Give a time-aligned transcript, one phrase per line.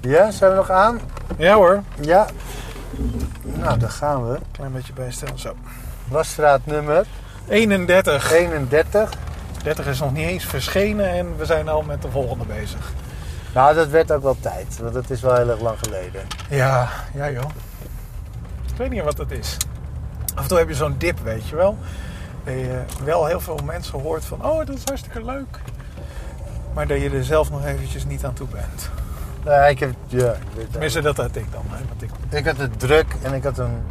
[0.00, 1.00] Ja, zijn we nog aan?
[1.36, 1.82] Ja hoor.
[2.00, 2.26] Ja.
[3.42, 4.38] Nou, daar gaan we.
[4.52, 5.38] Klein beetje bijstellen.
[5.38, 5.54] Zo.
[6.08, 7.06] Wasstraat nummer
[7.48, 8.32] 31.
[8.32, 9.10] 31.
[9.62, 12.92] 30 is nog niet eens verschenen en we zijn al met de volgende bezig.
[13.54, 16.22] Nou, dat werd ook wel tijd, want het is wel heel erg lang geleden.
[16.48, 17.50] Ja, ja joh.
[18.70, 19.56] Ik weet niet wat het is.
[20.34, 21.78] Af en toe heb je zo'n dip, weet je wel.
[22.44, 25.58] Dat je wel heel veel mensen hoort van, oh dat is hartstikke leuk.
[26.74, 28.90] Maar dat je er zelf nog eventjes niet aan toe bent.
[29.44, 30.70] Nee, ik heb, ja, ik weet.
[30.70, 31.62] Tenminste, dat had ik dan.
[31.68, 33.82] Hè, want ik, Ik had het druk en ik had een.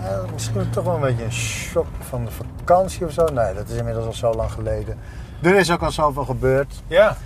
[0.00, 3.24] eh, misschien toch wel een beetje een shock van de vakantie of zo.
[3.24, 4.98] Nee, dat is inmiddels al zo lang geleden.
[5.42, 6.82] Er is ook al zoveel gebeurd.
[6.86, 7.16] ja,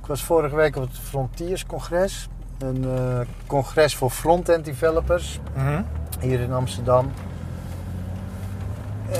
[0.00, 2.28] Ik was vorige week op het Frontiers Congres.
[2.58, 5.82] Een eh, congres voor front-end developers Mhm.
[6.20, 7.12] hier in Amsterdam.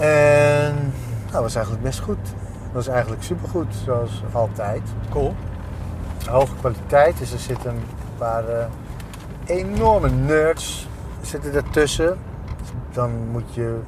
[0.00, 2.22] En nou, dat was eigenlijk best goed.
[2.24, 4.80] Dat was eigenlijk supergoed, zoals altijd.
[5.10, 5.34] cool.
[6.28, 7.82] Hoge kwaliteit, dus er zitten een
[8.18, 8.64] paar eh,
[9.46, 10.88] enorme nerds
[11.20, 12.18] zitten ertussen.
[12.92, 13.78] Dan moet je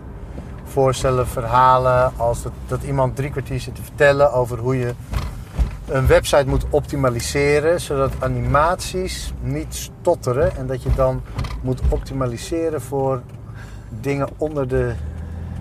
[0.65, 4.95] voorstellen verhalen als dat, dat iemand drie kwartier zit te vertellen over hoe je
[5.87, 11.23] een website moet optimaliseren, zodat animaties niet stotteren en dat je dan
[11.63, 13.23] moet optimaliseren voor
[14.01, 14.95] dingen onder de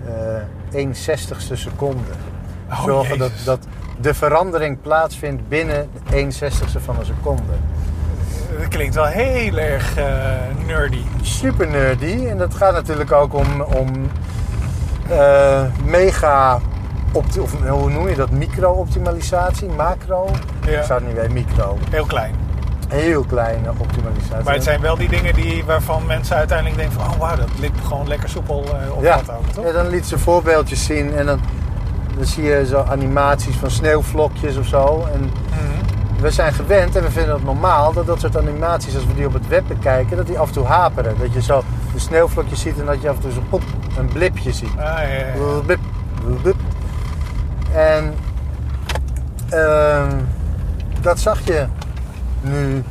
[0.06, 0.42] eh
[0.74, 2.10] 1 60ste seconde.
[2.70, 3.66] Oh, Zorgen dat, dat
[4.00, 7.52] de verandering plaatsvindt binnen de 1 60ste van een seconde.
[8.58, 10.04] Dat klinkt wel heel erg eh,
[10.66, 11.02] nerdy.
[11.22, 12.26] super nerdy.
[12.26, 14.10] En dat gaat natuurlijk ook om, om
[15.08, 16.60] eh, mega,
[17.12, 17.36] of
[17.68, 20.28] hoe noem je dat, micro-optimalisatie, macro?
[20.66, 20.78] Ja.
[20.78, 21.78] Ik zou het niet weten, micro.
[21.90, 22.34] Heel klein.
[22.88, 24.44] Heel kleine optimalisatie.
[24.44, 27.12] Maar het zijn wel die dingen die, waarvan mensen uiteindelijk denken van...
[27.12, 29.16] oh wauw, dat liep gewoon lekker soepel eh, op ja.
[29.16, 29.64] wat ook, toch?
[29.64, 31.40] ja, dan liet ze voorbeeldjes zien en dan,
[32.16, 35.06] dan zie je zo animaties van sneeuwvlokjes of zo.
[35.12, 36.20] En Mhm.
[36.22, 39.26] we zijn gewend en we vinden het normaal dat dat soort animaties, als we die
[39.26, 41.18] op het web bekijken, dat die af en toe haperen.
[41.18, 43.62] Dat je zo de sneeuwvlokjes ziet en dat je af en toe zo pop,
[43.98, 44.70] een blipje ziet.
[44.70, 45.60] Ah, ja, ja, ja.
[45.66, 45.78] Blip,
[46.42, 46.56] blip.
[47.74, 48.14] En
[49.48, 50.16] ehm,
[51.00, 51.66] dat zag je
[52.40, 52.82] nu.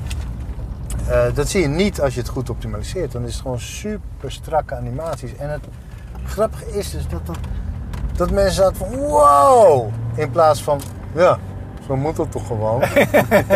[1.07, 3.11] eh, dat zie je niet als je het goed optimaliseert.
[3.11, 5.35] Dan is het gewoon super strakke animaties.
[5.35, 5.63] En het
[6.25, 7.37] grappige is dus dat, dat,
[8.15, 9.89] dat mensen zaten van wow!
[10.15, 10.81] In plaats van
[11.13, 11.37] ja,
[11.87, 12.83] zo moet het toch gewoon.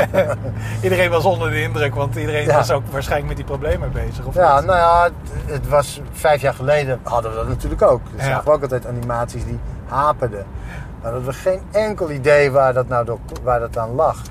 [0.84, 2.56] Iedereen was onder de indruk, want iedereen Ja.
[2.56, 4.26] was ook waarschijnlijk met die problemen bezig.
[4.26, 4.66] Of Ja, niet?
[4.66, 5.14] nou ja, het,
[5.54, 8.02] het was vijf jaar geleden hadden we dat natuurlijk ook.
[8.12, 8.24] We Ja.
[8.24, 10.46] zagen we ook altijd animaties die haperden.
[11.02, 14.22] Maar hadden we geen enkel idee waar dat nou door, waar dat aan lag.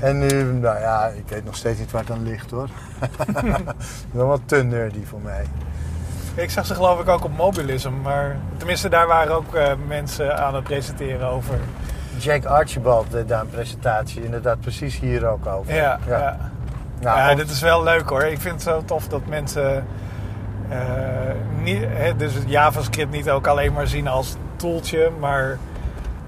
[0.00, 2.68] En nu, nou ja, ik weet nog steeds niet waar het aan ligt hoor.
[3.36, 5.44] dat is wel te nerdy voor mij.
[6.34, 10.38] Ik zag ze geloof ik ook op Mobilism, maar tenminste daar waren ook eh, mensen
[10.38, 11.58] aan het presenteren over.
[12.18, 15.74] Jake Archibald deed daar een presentatie, inderdaad precies hier ook over.
[15.74, 16.18] Ja, ja.
[16.18, 16.50] ja.
[17.00, 17.14] ja.
[17.14, 18.22] Nou, dit is wel leuk hoor.
[18.22, 19.86] Ik vind het zo tof dat mensen
[20.68, 20.78] eh,
[21.62, 21.86] niet,
[22.16, 25.58] dus het JavaScript niet ook alleen maar zien als toeltje, maar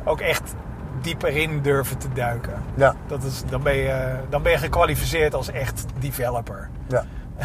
[0.04, 0.54] ook echt
[1.00, 2.62] dieper in durven te duiken.
[2.74, 6.68] ja, Dat is, dan, ben je, dan ben je gekwalificeerd als echt developer.
[6.88, 7.04] ja.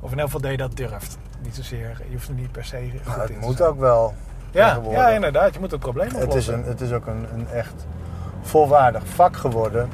[0.00, 1.18] Of in elk geval dat je dat durft.
[1.42, 3.68] Niet zozeer, je hoeft er niet per se goed Nou, het in moet zijn.
[3.68, 4.14] ook wel.
[4.50, 5.54] Ja, ja, inderdaad.
[5.54, 6.32] Je moet het probleem oplossen.
[6.34, 7.86] Het is, een, het is ook een, een echt
[8.42, 9.88] volwaardig vak geworden.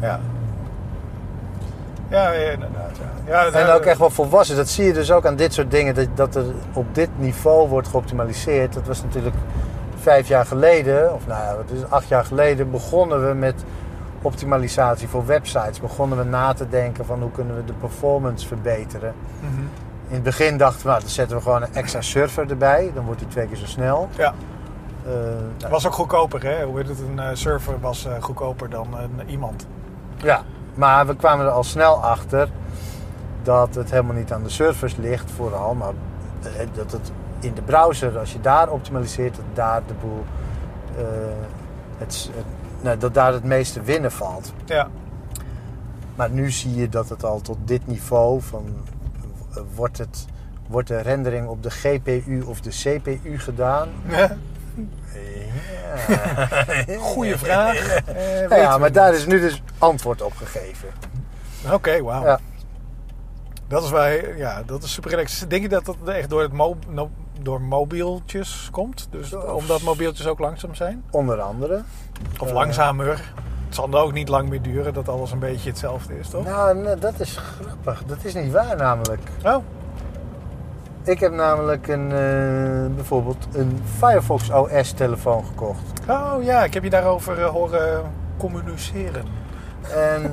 [0.00, 0.20] Ja.
[2.08, 2.90] Ja, inderdaad.
[3.26, 3.44] Ja.
[3.44, 4.56] Ja, En ook echt wel volwassen.
[4.56, 5.94] Dat zie je dus ook aan dit soort dingen.
[5.94, 8.72] Dat, dat er op dit niveau wordt geoptimaliseerd.
[8.74, 9.34] Dat was natuurlijk
[10.00, 11.14] vijf jaar geleden.
[11.14, 12.70] Of nou ja, het, acht jaar geleden.
[12.70, 13.64] Begonnen we met
[14.22, 15.80] optimalisatie voor websites.
[15.80, 19.14] Begonnen we na te denken van hoe kunnen we de performance verbeteren.
[19.40, 19.62] mhm.
[20.08, 22.90] In het begin dachten we, nou, dan zetten we gewoon een extra server erbij.
[22.94, 24.08] Dan wordt die twee keer zo snel.
[24.16, 24.34] Ja,
[25.04, 25.16] nou,
[25.58, 26.64] het was ook goedkoper, hè?
[26.64, 26.98] Hoe heet het?
[27.00, 28.88] Een eh, server was eh, goedkoper dan
[29.26, 29.66] iemand.
[30.16, 30.42] Ja,
[30.74, 32.48] maar we kwamen er al snel achter
[33.42, 35.92] dat het helemaal niet aan de servers ligt, vooral, maar
[36.74, 40.24] dat het in de browser, als je daar optimaliseert, dat daar de boel,
[41.96, 42.30] het,
[42.80, 44.52] nou, dat daar het meeste winnen valt.
[44.64, 44.88] Ja,
[46.14, 48.64] Maar nu zie je dat het al tot dit niveau van
[49.74, 50.24] wordt, het,
[50.68, 53.88] wordt de rendering op de GPU of de CPU gedaan?
[54.08, 54.36] Ja.
[56.98, 57.96] goede vraag.
[58.04, 60.88] Eh, Ja, maar daar is nu dus antwoord op gegeven.
[61.72, 62.24] Oké, wauw.
[62.24, 62.38] Ja.
[63.68, 64.06] Dat is wel,
[64.36, 65.50] ja, dat is super relaxed.
[65.50, 67.10] Denk je dat dat echt door, het mo no-
[67.42, 69.08] door mobieltjes komt?
[69.10, 71.02] Dus Of- omdat mobieltjes ook langzaam zijn?
[71.10, 71.82] Onder andere.
[72.38, 72.54] Of Eh.
[72.54, 73.32] langzamer?
[73.76, 76.44] Zal dan ook niet lang meer duren dat alles een beetje hetzelfde is, toch?
[76.44, 78.04] Nou, nee, dat is grappig.
[78.06, 79.20] Dat is niet waar namelijk.
[79.44, 79.64] Oh,
[81.04, 85.82] Ik heb namelijk een, eh, bijvoorbeeld een Firefox OS telefoon gekocht.
[86.08, 88.02] oh ja, ik heb je daarover eh, horen
[88.36, 89.24] communiceren.
[89.94, 90.32] En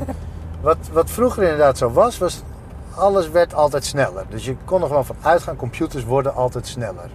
[0.62, 2.44] Wat, wat vroeger inderdaad zo was, was
[2.95, 4.25] alles werd altijd sneller.
[4.30, 7.10] Dus je kon er gewoon van uitgaan, computers worden altijd sneller.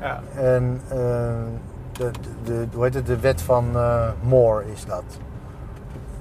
[0.00, 0.20] Ja.
[0.34, 0.96] En eh,
[1.92, 2.10] de,
[2.44, 3.64] de, hoe heet het, de wet van
[4.22, 5.04] Moore is dat.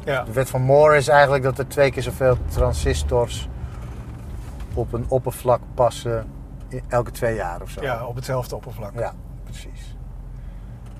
[0.05, 0.23] Ja.
[0.23, 3.49] De wet van Moore is eigenlijk dat er twee keer zoveel transistors
[4.73, 6.25] op een oppervlak passen
[6.87, 7.81] elke twee jaar of zo.
[7.81, 8.93] ja, op hetzelfde oppervlak.
[8.97, 9.13] Ja,
[9.43, 9.95] precies.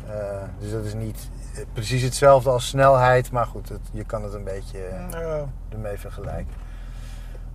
[0.07, 0.13] Eh,
[0.59, 4.33] dus dat is niet eh, precies hetzelfde als snelheid, maar goed, het, je kan het
[4.33, 6.53] een beetje eh, ermee vergelijken.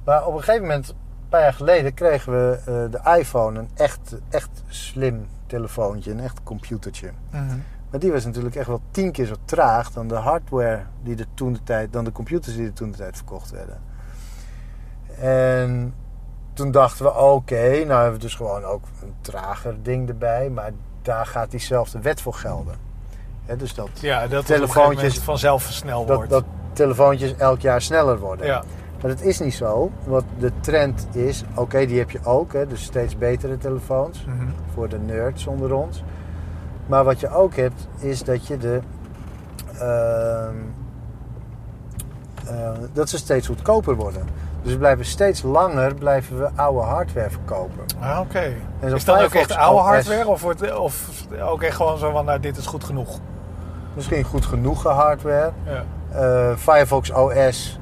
[0.04, 4.16] Maar op een gegeven moment, een paar jaar geleden, kregen we de iPhone, een echt,
[4.28, 7.10] echt slim telefoontje, een echt computertje.
[7.30, 7.58] Mhm.
[7.90, 11.26] Maar die was natuurlijk echt wel tien keer zo traag dan de hardware die er
[11.34, 13.80] toen de tijd, dan de computers die er toen de tijd verkocht werden.
[15.20, 15.94] En
[16.52, 20.70] toen dachten we, oké, nou hebben we dus gewoon ook een trager ding erbij, maar
[21.02, 22.74] daar gaat diezelfde wet voor gelden.
[23.44, 26.30] Hè, dus dat, ja, dat Telefoontjes- vanzelf versneld dat, wordt.
[26.30, 28.46] dat telefoontjes elk jaar sneller worden.
[28.46, 28.62] ja.
[29.02, 29.90] Maar dat is niet zo.
[30.04, 34.46] Wat de trend is, oké, die heb je ook, hè, dus steeds betere telefoons Mhm.
[34.74, 36.02] voor de nerds onder ons.
[36.90, 38.80] Maar wat je ook hebt, is dat je de.
[39.78, 40.54] ehm,
[42.46, 44.22] eh, dat ze steeds goedkoper worden.
[44.62, 47.84] Dus we blijven steeds langer blijven we oude hardware verkopen.
[48.00, 48.38] Ah, Oké.
[48.80, 50.28] En zo'n Is dat ook Firefox echt oude hardware?
[50.28, 53.18] Of, wordt, of ook echt gewoon zo van, nou, dit is goed genoeg?
[53.94, 55.52] Misschien goed genoeg hardware.
[55.64, 55.84] Ja.
[56.12, 57.78] Eh, Firefox OS,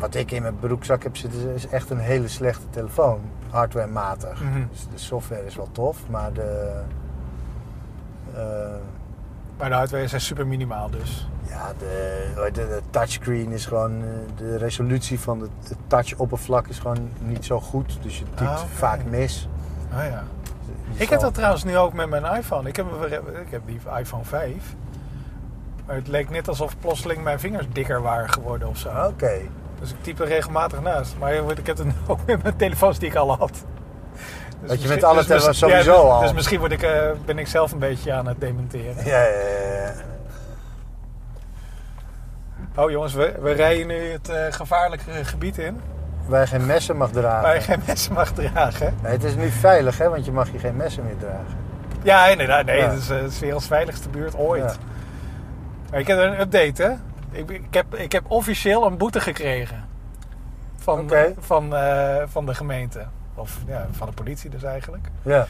[0.00, 3.20] wat ik in mijn broekzak heb zitten, is echt een hele slechte telefoon.
[3.50, 4.42] Hardwarematig.
[4.42, 4.62] Mhm.
[4.70, 6.80] Dus de software is wel tof, maar de.
[8.36, 8.42] Eh,
[9.58, 11.28] Maar de hardware is echt super minimaal dus.
[11.48, 14.02] Ja, de, de, de touchscreen is gewoon.
[14.02, 17.98] eh, De resolutie van het, het touch-oppervlak is gewoon niet zo goed.
[18.02, 19.48] Dus je typt Ah, vaak mis.
[19.92, 20.22] Ah ja.
[20.94, 22.68] Je Ik heb dat trouwens nu ook met mijn iPhone.
[22.68, 22.86] Ik heb,
[23.44, 24.74] ik heb die iPhone 5.
[25.86, 28.88] Maar het leek net alsof plotseling mijn vingers dikker waren geworden of zo.
[28.88, 29.32] Oké.
[29.80, 31.14] Dus ik typ er regelmatig naast.
[31.18, 33.64] Maar ik heb het ook met mijn telefoons die ik al had.
[34.62, 36.20] Dus je misschien- met alle ja, sowieso dus, al.
[36.20, 39.04] Dus misschien word ik, eh, ben ik zelf een beetje aan het dementeren.
[39.04, 39.92] Ja, ja, ja.
[42.76, 45.80] Oh jongens, we, we rijden nu het eh, gevaarlijke gebied in.
[46.26, 47.42] Waar je geen messen mag dragen.
[47.42, 48.94] Waar je geen messen mag dragen.
[49.02, 50.08] Nee, het is nu veilig, hè?
[50.08, 51.56] Want je mag hier geen messen meer dragen.
[52.02, 52.64] Ja, inderdaad.
[52.64, 52.90] Nee, Ja.
[52.90, 54.62] het is, het is werelds veiligste buurt ooit.
[54.62, 54.72] Ja.
[55.90, 56.90] Maar ik heb een update, hè.
[57.38, 59.84] Ik, ik, heb, ik heb officieel een boete gekregen.
[60.76, 61.74] Van, van,
[62.28, 63.06] van de gemeente.
[63.34, 65.08] Of ja, van de politie dus eigenlijk.
[65.22, 65.46] Ja.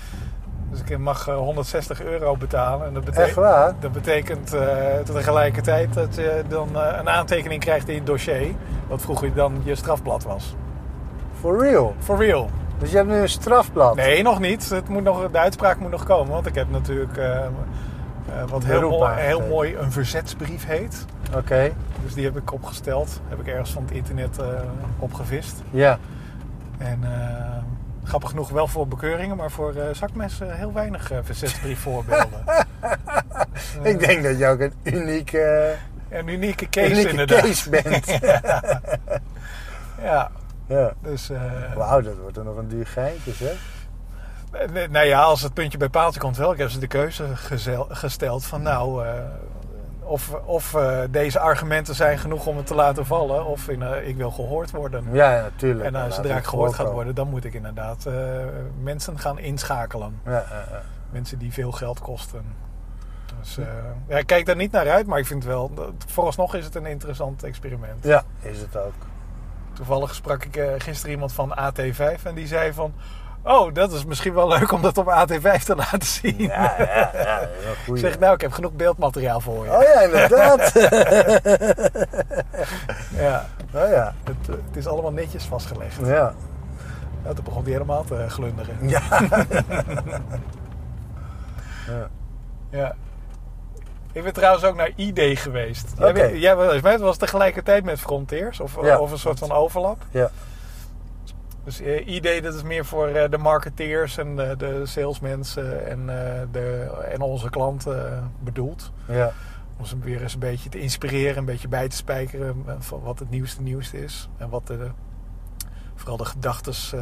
[0.70, 2.87] Dus ik mag eh, 160 euro betalen.
[2.87, 3.73] En dat, bete- Echt waar?
[3.81, 8.55] dat betekent eh, tegelijkertijd dat je dan eh, een aantekening krijgt in je dossier.
[8.88, 10.55] Wat vroeger dan je strafblad was.
[11.40, 11.94] For real.
[11.99, 12.50] For real.
[12.79, 13.94] Dus je hebt nu een strafblad.
[13.96, 14.70] Nee, nog niet.
[14.70, 16.32] Het moet nog, de uitspraak moet nog komen.
[16.32, 17.44] Want ik heb natuurlijk eh, eh,
[18.49, 19.49] wat heel mooi, heel aangetekend.
[19.49, 21.05] mooi een verzetsbrief heet.
[21.37, 21.73] Oké.
[22.05, 23.20] Dus die heb ik opgesteld.
[23.29, 24.46] Heb ik ergens van het internet eh,
[24.99, 25.62] opgevist.
[25.70, 25.99] Ja.
[26.79, 27.62] En eh,
[28.04, 32.44] grappig genoeg wel voor bekeuringen, maar voor eh zakmessen heel weinig eh, verzetsbriefvoorbeelden.
[33.82, 35.75] Ik denk dat je ook een unieke,
[36.08, 37.40] Een unieke case unieke inderdaad.
[37.40, 38.06] case bent.
[40.02, 40.31] Ja,
[40.66, 40.93] ja.
[41.02, 41.31] dus...
[41.31, 41.40] eh,
[41.75, 43.54] Wauw, dat wordt er nog een duur geintje, zeg.
[44.72, 46.52] Nee, Nou ja, als het puntje bij paaltje komt wel.
[46.52, 49.06] Ik heb ze de keuze gezel- gesteld van nou...
[50.12, 53.44] of of eh, deze argumenten zijn genoeg om het te laten vallen...
[53.46, 55.04] of in, eh, ik wil gehoord worden.
[55.12, 55.84] Ja, ja, natuurlijk.
[55.84, 57.14] En Laat zodra ik gehoord gaat worden...
[57.14, 58.14] dan moet ik inderdaad eh,
[58.82, 60.20] mensen gaan inschakelen.
[60.24, 60.44] Ja.
[61.10, 62.44] Mensen die veel geld kosten.
[63.40, 63.58] Dus
[64.08, 65.74] ja, ik kijk daar niet naar uit, maar ik vind wel...
[65.74, 68.04] dat- Vooralsnog is het een interessant experiment.
[68.04, 68.92] ja, is het ook.
[69.72, 72.94] Toevallig sprak ik gisteren iemand van AT5 en die zei van...
[73.44, 76.34] Oh, dat is misschien wel leuk om dat op AT5 te laten zien.
[76.39, 77.49] Ja, ja, ja.
[77.96, 79.70] zeg, nou, ik heb genoeg beeldmateriaal voor je.
[79.72, 80.72] Oh ja, inderdaad.
[83.17, 84.15] Ja, oh ja.
[84.25, 85.96] het, eh, het is allemaal netjes vastgelegd.
[86.05, 86.34] Ja.
[87.22, 88.77] Nou, toen begon hij helemaal te glunderen.
[88.89, 89.03] Ja.
[91.87, 92.08] ja.
[92.70, 92.94] Ja.
[94.13, 95.93] Ik ben trouwens ook naar ID geweest.
[95.99, 98.99] Jij, bent- jij was, het was tegelijkertijd met Frontiers, of, Ja.
[98.99, 99.96] of een soort van overlap.
[100.11, 100.31] Ja.
[101.64, 106.00] Dus eh, ID, dat is meer voor eh, de marketeers en de, de salesmensen en,
[106.08, 108.92] eh, de, en onze klanten bedoeld.
[109.08, 109.32] Ja.
[109.78, 113.19] Om ze weer eens een beetje te inspireren, een beetje bij te spijkeren van wat
[113.19, 114.28] het nieuwste nieuws is.
[114.36, 114.90] En wat de,
[115.94, 116.94] vooral de gedachtes,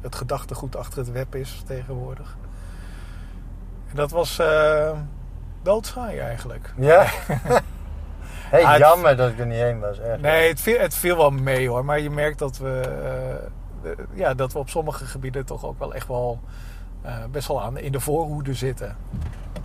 [0.00, 2.36] het gedachtegoed achter het web is tegenwoordig.
[3.88, 4.90] En dat was eh
[5.62, 6.72] doodsaai eigenlijk.
[6.76, 7.06] Ja.
[8.52, 9.98] hey, Ah, jammer dat ik er niet heen was.
[9.98, 10.20] Echt.
[10.20, 11.84] Nee, het viel, het viel wel mee hoor.
[11.84, 12.80] Maar je merkt dat we,
[14.12, 16.40] ja, dat we op sommige gebieden toch ook wel echt wel
[17.02, 18.96] eh, best wel aan in de voorhoede zitten.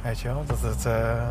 [0.02, 0.44] Weet je wel?
[0.46, 1.28] Dat het, eh,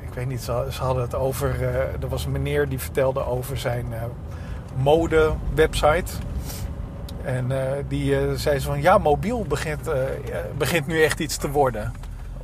[0.00, 1.50] ik weet niet, ze, ze hadden het over.
[1.62, 4.02] eh, er was een meneer die vertelde over zijn eh,
[4.76, 6.12] mode-website.
[7.24, 11.20] En eh, die eh, zei zo van ja, mobiel begint, eh, eh, begint nu echt
[11.20, 11.92] iets te worden.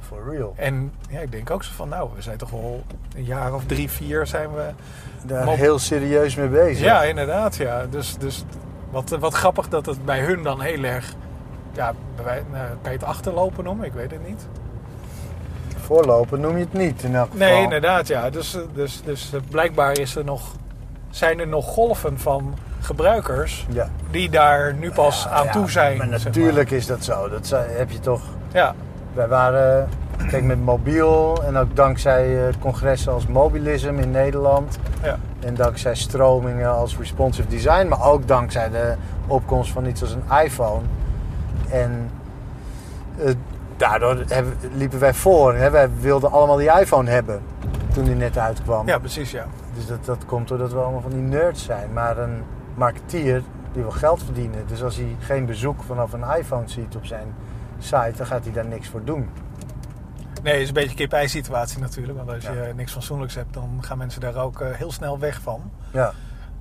[0.01, 0.53] For real.
[0.57, 2.83] En ja, ik denk ook zo van nou, we zijn toch wel
[3.17, 4.71] een jaar of drie, vier zijn we.
[5.25, 6.85] Daar heel serieus mee bezig.
[6.85, 7.87] Ja, inderdaad, ja.
[7.87, 8.45] Dus, dus
[8.91, 11.15] wat, wat grappig dat het bij hun dan heel erg.
[11.73, 11.93] Ja,
[12.25, 12.43] bij
[12.83, 13.87] kan je het achterlopen noemen?
[13.87, 14.47] Ik weet het niet.
[15.81, 17.47] Voorlopen noem je het niet in elk geval.
[17.49, 18.31] Nee, inderdaad, ja.
[18.31, 20.43] Dus, eh, dus, dus eh, blijkbaar is er nog,
[21.11, 23.89] zijn er nog golven van gebruikers Ja.
[24.11, 25.97] die daar nu pas aan Ja, toe zijn.
[25.99, 27.29] Maar zeg natuurlijk is dat zo.
[27.29, 28.23] Dat heb je toch...
[28.53, 28.75] Ja,
[29.15, 29.89] Wij waren,
[30.29, 34.79] kijk, met mobiel en ook dankzij eh, congressen als Mobilism in Nederland.
[35.03, 38.95] ja, En dankzij stromingen als responsive design, maar ook dankzij de
[39.27, 40.83] opkomst van iets als een iPhone.
[41.71, 42.11] En
[43.19, 43.33] eh,
[43.77, 45.55] daardoor hebben, liepen wij voor.
[45.55, 45.71] Hè?
[45.71, 47.41] Wij wilden allemaal die iPhone hebben
[47.93, 48.87] toen die net uitkwam.
[48.87, 49.47] ja, precies, ja.
[49.75, 51.93] Dus dat, dat komt doordat we allemaal van die nerds zijn.
[51.93, 52.43] Maar een
[52.75, 54.65] marketeer die wil geld verdienen.
[54.67, 57.35] Dus als hij geen bezoek vanaf een iPhone ziet op zijn
[57.79, 59.29] site, dan gaat hij daar niks voor doen.
[60.43, 62.19] Nee, het is een beetje een kip-ei situatie natuurlijk.
[62.19, 62.53] Want als Ja.
[62.53, 65.71] je niks fatsoenlijks hebt, dan gaan mensen daar ook eh, heel snel weg van.
[65.93, 66.13] Ja,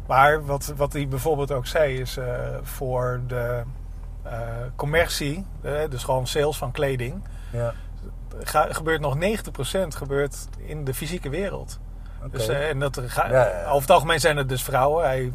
[0.07, 2.25] Maar wat, wat hij bijvoorbeeld ook zei is eh,
[2.62, 3.62] voor de
[4.24, 4.39] eh,
[4.75, 5.45] commercie,
[5.89, 7.74] dus gewoon sales van kleding, ja.
[8.43, 11.79] ga- gebeurt nog 90% gebeurt in de fysieke wereld.
[12.24, 12.29] Oké.
[12.38, 13.63] Dus, en dat ga- ja.
[13.65, 15.05] Over het algemeen zijn het dus vrouwen.
[15.05, 15.33] Hij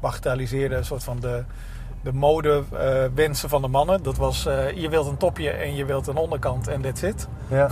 [0.00, 1.44] bagatelliseerde een soort van de,
[2.06, 4.02] de modewensen van de mannen.
[4.02, 7.28] Dat was, eh, je wilt een topje en je wilt een onderkant en that's it.
[7.48, 7.68] ja.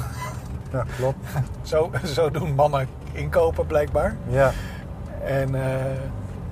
[0.72, 1.18] ja, klopt.
[1.62, 4.16] Zo, zo doen mannen inkopen blijkbaar.
[4.28, 4.52] Ja.
[5.24, 5.84] En eh,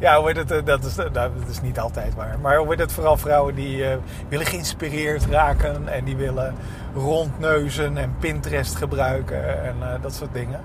[0.02, 2.38] ja, hoe heet het, eh, dat, is, nou, dat is niet altijd waar.
[2.40, 3.96] Maar hoe heet het, vooral vrouwen die eh,
[4.28, 6.54] willen geïnspireerd raken en die willen
[6.94, 10.60] rondneuzen en Pinterest gebruiken en eh, dat soort dingen.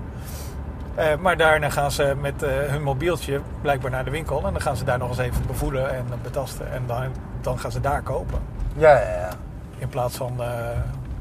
[0.98, 4.60] Eh, maar daarna gaan ze met eh, hun mobieltje blijkbaar naar de winkel en dan
[4.60, 6.72] gaan ze daar nog eens even bevoelen en betasten.
[6.72, 7.02] En dan,
[7.40, 8.38] dan gaan ze daar kopen.
[8.76, 9.28] Ja, ja, ja.
[9.78, 10.48] In plaats van, eh,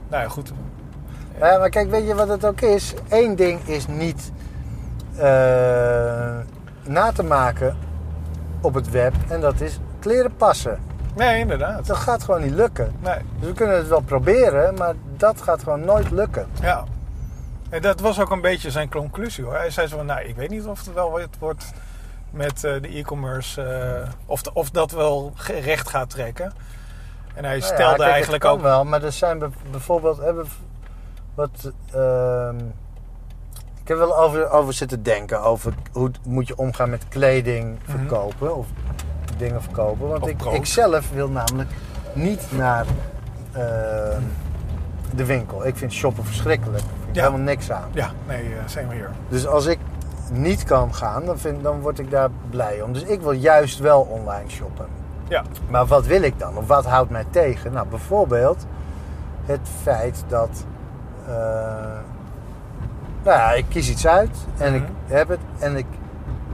[0.09, 0.53] nou ja, goed.
[1.39, 2.93] Ja, maar kijk, weet je wat het ook is?
[3.09, 4.31] Eén ding is niet
[6.83, 7.77] na te maken
[8.61, 9.13] op het web.
[9.27, 10.79] En dat is kleren passen.
[11.15, 11.87] Nee, inderdaad.
[11.87, 12.95] Dat gaat gewoon niet lukken.
[12.99, 13.19] Nee.
[13.39, 16.47] Dus we kunnen het wel proberen, maar dat gaat gewoon nooit lukken.
[16.61, 16.83] Ja.
[17.69, 19.53] En dat was ook een beetje zijn conclusie hoor.
[19.53, 21.71] Hij zei zo van, nou, ik weet niet of het wel wat wordt
[22.29, 23.61] met eh, de e-commerce.
[23.61, 26.45] eh, of, de- of dat wel recht gaat trekken.
[27.33, 28.61] En hij Nou ja, stelde kijk, het eigenlijk ook...
[28.61, 30.17] wel, maar er zijn be- bijvoorbeeld...
[30.17, 30.45] Hebben
[31.35, 32.55] wat, ehm,
[33.81, 35.41] ik heb wel over, over zitten denken.
[35.41, 37.97] Over hoe moet je omgaan met kleding Mhm.
[37.97, 38.55] verkopen.
[38.55, 38.67] Of
[39.37, 40.07] dingen verkopen.
[40.07, 40.53] Want Of ik, brood.
[40.53, 41.69] ik zelf wil namelijk
[42.13, 42.85] niet naar
[43.51, 44.21] ehm,
[45.15, 45.65] de winkel.
[45.65, 46.83] Ik vind shoppen verschrikkelijk.
[47.17, 47.23] Ja.
[47.23, 47.89] helemaal niks aan.
[47.91, 49.09] Ja, nee, uh, same hier.
[49.29, 49.79] Dus als ik
[50.31, 52.93] niet kan gaan, dan, vind, dan word ik daar blij om.
[52.93, 54.85] Dus ik wil juist wel online shoppen.
[55.27, 56.57] Ja, Maar wat wil ik dan?
[56.57, 57.73] Of wat houdt mij tegen?
[57.73, 58.65] Nou, bijvoorbeeld
[59.45, 60.65] het feit dat.
[61.27, 61.33] eh,
[63.23, 64.91] nou ja, ik kies iets uit en ik Mhm.
[65.05, 65.85] heb het en ik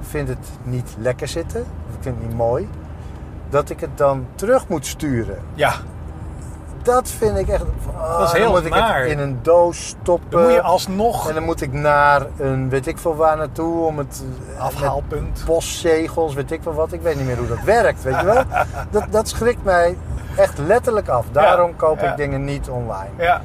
[0.01, 1.61] vind het niet lekker zitten.
[1.61, 2.69] Of ik vind het niet mooi.
[3.49, 5.37] Dat ik het dan terug moet sturen.
[5.53, 5.73] ja.
[6.83, 7.63] Dat vind ik echt.
[7.97, 10.29] ah, Dat is heel dan moet ik het in een doos stoppen.
[10.29, 13.85] Dan moet je alsnog En dan moet ik naar een weet ik veel waar naartoe
[13.85, 14.23] om het.
[14.55, 15.43] eh, afhaalpunt.
[15.45, 16.91] postzegels, weet ik wel wat.
[16.91, 18.43] Ik weet niet meer hoe dat werkt, weet je wel.
[18.91, 19.97] Dat, dat schrikt mij
[20.37, 21.25] echt letterlijk af.
[21.31, 22.11] Daarom koop ja.
[22.11, 23.09] ik dingen niet online.
[23.17, 23.41] Ja,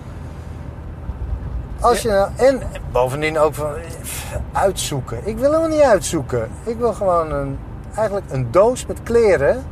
[1.81, 2.61] Als je nou, en
[2.93, 3.71] bovendien ook van
[4.03, 5.19] pff, uitzoeken.
[5.25, 6.49] Ik wil helemaal niet uitzoeken.
[6.65, 7.59] Ik wil gewoon een,
[7.95, 9.65] eigenlijk een doos met kleren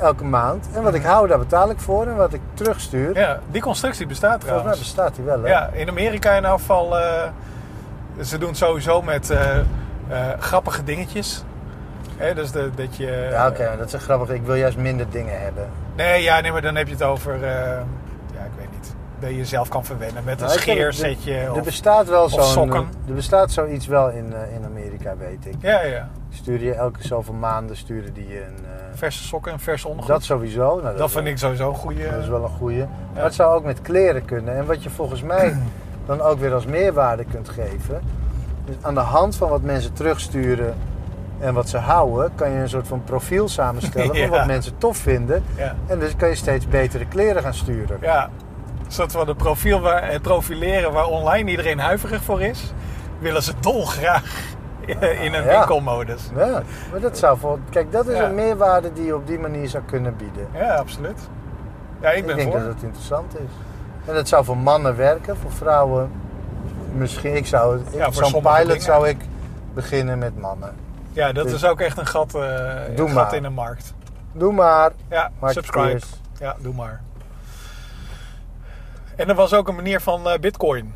[0.00, 0.68] elke maand.
[0.74, 2.06] En wat ik hou, daar betaal ik voor.
[2.06, 4.78] En wat ik terugstuur, ja, die constructie bestaat volgens mij trouwens.
[4.94, 5.42] bestaat die wel.
[5.42, 5.48] Hè?
[5.48, 6.98] Ja, in Amerika in geval.
[6.98, 7.28] eh,
[8.22, 9.64] ze doen sowieso met eh, eh,
[10.38, 11.44] grappige dingetjes.
[12.16, 13.28] Hè, dus de, dat je...
[13.30, 14.28] Ja, oké, dat is grappig.
[14.30, 15.68] Ik wil juist minder dingen hebben.
[15.96, 17.34] Nee, ja, nee, maar dan heb je het over...
[17.34, 17.40] eh,
[18.34, 18.94] ja, ik weet niet.
[19.20, 21.34] Dat je jezelf kan verwennen met een Nou, scheersetje.
[21.34, 22.42] Er Of, bestaat wel zo'n.
[22.42, 22.88] sokken.
[23.08, 25.54] Er bestaat zoiets wel in, eh, in Amerika, weet ik.
[25.60, 26.08] ja, ja.
[26.30, 28.64] Stuur je elke zoveel maanden sturen die je een.
[28.64, 30.12] eh, Verse sokken en verse ondergoed.
[30.12, 30.80] dat sowieso.
[30.82, 32.10] Nou, dat vind wel- ik sowieso een goede...
[32.10, 32.84] Dat is wel een goeie.
[33.14, 34.56] Maar het zou ook met kleren kunnen.
[34.56, 35.56] En wat je volgens mij
[36.06, 38.00] dan ook weer als meerwaarde kunt geven.
[38.64, 40.74] Dus aan de hand van wat mensen terugsturen
[41.40, 44.26] en wat ze houden, kan je een soort van profiel samenstellen Ja.
[44.28, 45.44] van wat mensen tof vinden.
[45.56, 45.74] Ja.
[45.86, 47.98] En dus kan je steeds betere kleren gaan sturen.
[48.00, 48.30] Ja,
[48.88, 52.72] soort van het, profiel waar, het profileren waar online iedereen huiverig voor is,
[53.18, 54.54] willen ze dolgraag
[54.86, 55.58] in een Ja.
[55.58, 56.22] winkelmodus.
[56.36, 57.58] Ja, maar dat zou voor.
[57.70, 58.24] Kijk, dat is Ja.
[58.24, 60.48] een meerwaarde die je op die manier zou kunnen bieden.
[60.54, 61.28] Ja, absoluut.
[62.00, 62.60] Ja, ik Ik, ben denk voor.
[62.60, 63.50] dat het interessant is.
[64.04, 66.10] En dat zou voor mannen werken, voor vrouwen
[66.94, 68.80] misschien, ik zou, Ja, voor zo'n pilot dingen.
[68.80, 69.16] zou ik
[69.74, 70.74] beginnen met mannen.
[71.12, 72.42] Ja, dat Dus- is ook echt een gat, eh,
[72.96, 73.94] een gat in de markt.
[74.32, 74.92] Doe maar.
[75.10, 76.00] Ja, subscribe.
[76.38, 77.00] Ja, doe maar.
[79.16, 80.94] En er was ook een manier van eh, bitcoin.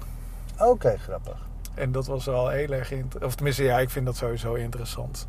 [0.58, 1.48] Oké, grappig.
[1.74, 3.24] En dat was wel heel erg interessant.
[3.24, 5.28] Of tenminste, ja, ik vind dat sowieso interessant.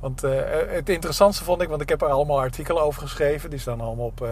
[0.00, 3.50] Want eh, het interessantste vond ik, want ik heb er allemaal artikelen over geschreven.
[3.50, 4.26] Die staan allemaal op,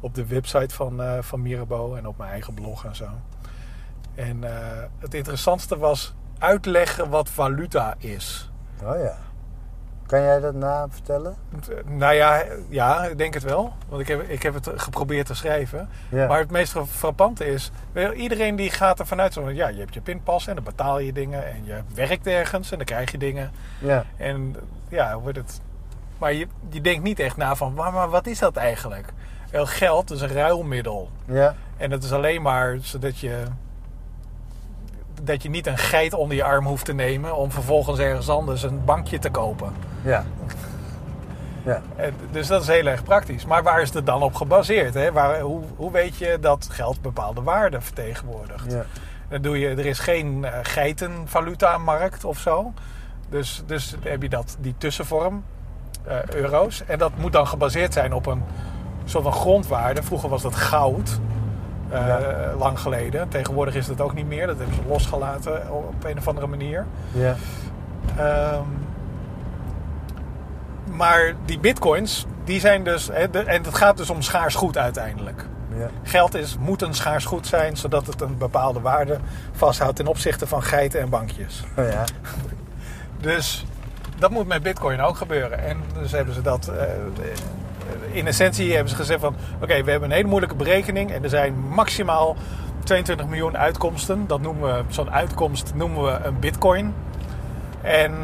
[0.00, 3.08] op de website van, eh, van Mirabeau en op mijn eigen blog en zo.
[4.14, 4.42] En
[4.98, 8.50] het interessantste was uitleggen wat valuta is.
[8.82, 9.16] Oh ja.
[10.08, 11.36] Kan jij dat na vertellen?
[11.84, 13.72] Nou ja, ja, ik denk het wel.
[13.88, 15.88] Want ik heb, ik heb het geprobeerd te schrijven.
[16.08, 16.26] Ja.
[16.26, 17.70] Maar het meest frappante is,
[18.14, 21.12] iedereen die gaat ervan uit, zo, ja, je hebt je pinpas en dan betaal je
[21.12, 23.50] dingen en je werkt ergens en dan krijg je dingen.
[23.78, 24.04] Ja.
[24.16, 24.56] En
[24.88, 25.60] ja, wordt het.
[26.18, 29.12] Maar je, je denkt niet echt na van, maar, maar wat is dat eigenlijk?
[29.50, 31.10] Wel, geld is een ruilmiddel.
[31.24, 31.54] Ja.
[31.76, 33.42] En dat is alleen maar zodat je.
[35.22, 38.62] Dat je niet een geit onder je arm hoeft te nemen om vervolgens ergens anders
[38.62, 39.72] een bankje te kopen.
[40.02, 40.24] Ja.
[41.64, 41.80] Ja.
[41.96, 43.46] En Dus dat is heel erg praktisch.
[43.46, 44.94] Maar waar is het dan op gebaseerd?
[44.94, 45.12] Hè?
[45.12, 48.72] Waar, hoe, hoe weet je dat geld bepaalde waarden vertegenwoordigt?
[48.72, 48.84] Ja.
[49.28, 52.72] Dan doe je, er is geen eh, geitenvaluta-markt of zo.
[53.28, 55.44] Dus, dus heb je dat, die tussenvorm,
[56.04, 56.82] eh, euro's.
[56.86, 58.42] En dat moet dan gebaseerd zijn op een
[59.04, 60.02] soort van grondwaarde.
[60.02, 61.18] Vroeger was dat goud,
[61.90, 62.20] eh, Ja.
[62.58, 63.28] lang geleden.
[63.28, 64.46] Tegenwoordig is dat ook niet meer.
[64.46, 66.86] Dat hebben ze losgelaten op een of andere manier.
[67.12, 67.34] Ja.
[68.16, 68.62] Ehm,
[70.98, 73.08] maar die bitcoins, die zijn dus...
[73.12, 75.44] hè, de- En het gaat dus om schaars goed uiteindelijk.
[75.78, 75.88] Ja.
[76.02, 79.18] Geld is, moet een schaars goed zijn, zodat het een bepaalde waarde
[79.52, 81.64] vasthoudt ten opzichte van geiten en bankjes.
[81.76, 82.04] Oh ja.
[83.20, 83.64] Dus
[84.18, 85.58] dat moet met bitcoin ook gebeuren.
[85.64, 86.68] En dus hebben ze dat...
[86.68, 86.82] eh,
[88.10, 89.34] in essentie hebben ze gezegd van...
[89.62, 92.36] Oké, we hebben een hele moeilijke berekening en er zijn maximaal
[92.84, 94.26] 22 miljoen uitkomsten.
[94.26, 96.94] Dat noemen we, zo'n uitkomst noemen we een bitcoin.
[97.82, 98.14] En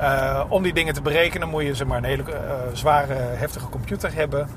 [0.00, 3.68] eh, om die dingen te berekenen moet je zeg maar, een hele eh, zware, heftige
[3.68, 4.48] computer hebben.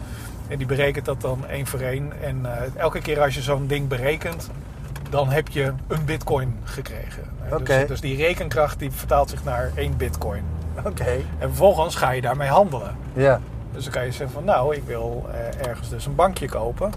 [0.48, 2.12] En die berekent dat dan één voor één.
[2.22, 4.50] En eh, elke keer als je zo'n ding berekent,
[5.10, 7.24] dan heb je een bitcoin gekregen.
[7.46, 7.78] Eh, Oké.
[7.78, 10.44] Dus, dus die rekenkracht die vertaalt zich naar één bitcoin.
[10.86, 11.12] Oké.
[11.40, 12.96] En vervolgens ga je daarmee handelen.
[13.14, 13.40] Ja.
[13.74, 15.30] Dus dan kan je zeggen van nou, ik wil
[15.68, 16.92] ergens dus een bankje kopen.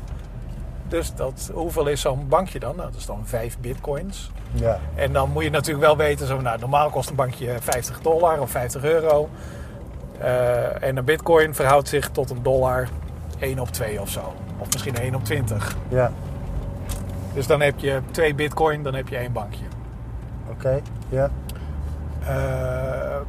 [0.94, 2.76] Dus dat, hoeveel is zo'n bankje dan?
[2.76, 4.30] Nou, dat is dan 5 bitcoins.
[4.52, 4.78] Ja.
[4.94, 8.40] En dan moet je natuurlijk wel weten, zo, nou, normaal kost een bankje 50 dollar
[8.40, 9.28] of 50 euro.
[10.18, 12.88] Eh, en een bitcoin verhoudt zich tot een dollar
[13.38, 14.34] 1 op 2 of zo.
[14.58, 15.76] Of misschien 1 op 20.
[15.88, 16.12] Ja.
[17.32, 19.64] Dus dan heb je twee bitcoin, dan heb je één bankje.
[20.50, 20.80] Oké.
[21.08, 21.30] Ja.
[22.26, 23.20] Eh,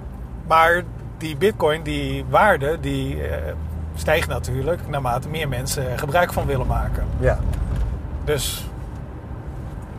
[0.47, 0.83] maar
[1.17, 3.53] die bitcoin, die waarde, die eh,
[3.95, 7.03] stijgt natuurlijk naarmate meer mensen er gebruik van willen maken.
[7.19, 7.39] Ja.
[8.23, 8.69] Dus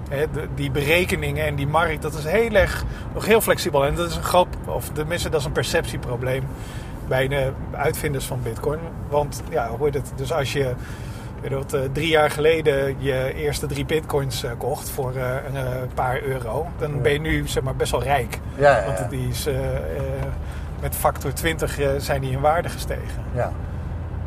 [0.08, 3.84] hè, de- die berekeningen en die markt, dat is heel erg, nog heel flexibel.
[3.86, 6.42] En dat is een groot, of tenminste dat is een perceptieprobleem
[7.08, 8.78] bij de uitvinders van bitcoin.
[9.08, 10.12] Want ja, hoe heet het?
[10.16, 10.72] Dus als je
[11.50, 16.22] wat, eh, drie jaar geleden je eerste drie bitcoins eh, kocht voor eh, een paar
[16.22, 18.38] euro, dan ben je nu zeg maar best wel rijk.
[18.56, 18.78] Ja.
[18.78, 18.84] Ja.
[18.84, 19.48] Want die is,
[20.80, 23.22] met factor 20 eh, zijn die in waarde gestegen.
[23.34, 23.52] Ja.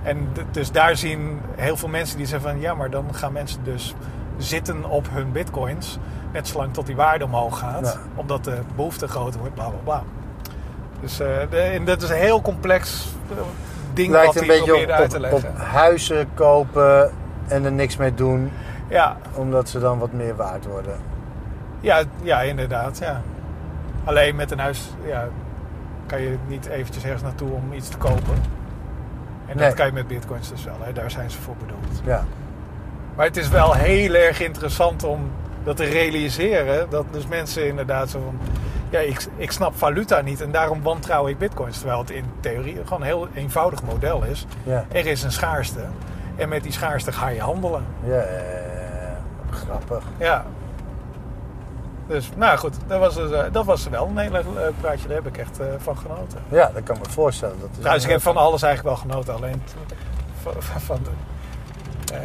[0.04, 3.64] En dus daar zien heel veel mensen die zeggen van ja, maar dan gaan mensen
[3.64, 3.96] dus
[4.38, 5.98] zitten op hun bitcoins.
[6.34, 7.86] Net zolang tot die waarde omhoog gaat.
[7.94, 8.00] Ja.
[8.16, 10.04] Omdat de behoefte groter wordt, bla bla bla.
[11.02, 13.38] Dus eh, de- en dat is een heel complex eh,
[13.94, 15.50] ding Lijkt wat een beetje op, uit te op, leggen.
[15.50, 17.12] op huizen kopen
[17.48, 18.52] en er niks mee doen,
[18.88, 20.96] Ja, omdat ze dan wat meer waard worden.
[21.80, 22.98] ja, ja, inderdaad.
[22.98, 23.22] Ja.
[24.04, 25.28] Alleen met een huis ja,
[26.06, 28.58] kan je niet eventjes ergens naartoe om iets te kopen.
[29.50, 29.66] En Nee.
[29.68, 30.76] dat kan je met bitcoins dus wel.
[30.80, 30.94] Hè.
[30.94, 32.02] Daar zijn ze voor bedoeld.
[32.06, 32.26] Ja.
[33.16, 35.32] Maar het is wel heel erg interessant om
[35.64, 36.90] dat te realiseren.
[36.90, 38.38] Dat dus mensen inderdaad zo van...
[38.90, 41.78] Ja, ik, ik snap valuta niet en daarom wantrouw ik bitcoins.
[41.78, 44.46] Terwijl het in theorie gewoon een heel eenvoudig model is.
[44.64, 44.86] Ja.
[44.92, 45.80] Er is een schaarste.
[46.36, 47.86] En met die schaarste ga je handelen.
[48.04, 48.24] Ja.
[49.52, 50.04] grappig.
[50.18, 50.46] Ja.
[52.10, 55.08] Dus, nou goed, dat was, dus, eh, dat was wel een heel leuk praatje.
[55.08, 56.40] Daar heb ik echt eh, van genoten.
[56.50, 57.60] Ja, dat kan ik me voorstellen.
[57.60, 59.34] Dat is Trouwens, ik heb van alles eigenlijk wel genoten.
[59.34, 59.62] Alleen
[60.42, 61.10] van, van- de,
[62.14, 62.20] eh,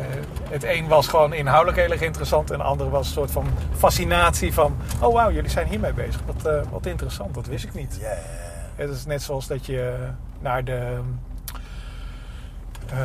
[0.50, 2.50] het een was gewoon inhoudelijk heel erg interessant.
[2.50, 4.76] En het andere was een soort van fascinatie van...
[5.00, 6.20] Oh wauw, jullie zijn hiermee bezig.
[6.26, 7.98] Wat, eh, wat interessant, dat wist ik niet.
[8.00, 8.08] Ja.
[8.74, 9.94] Het is net zoals dat je
[10.40, 10.98] naar de...
[12.90, 12.98] eh,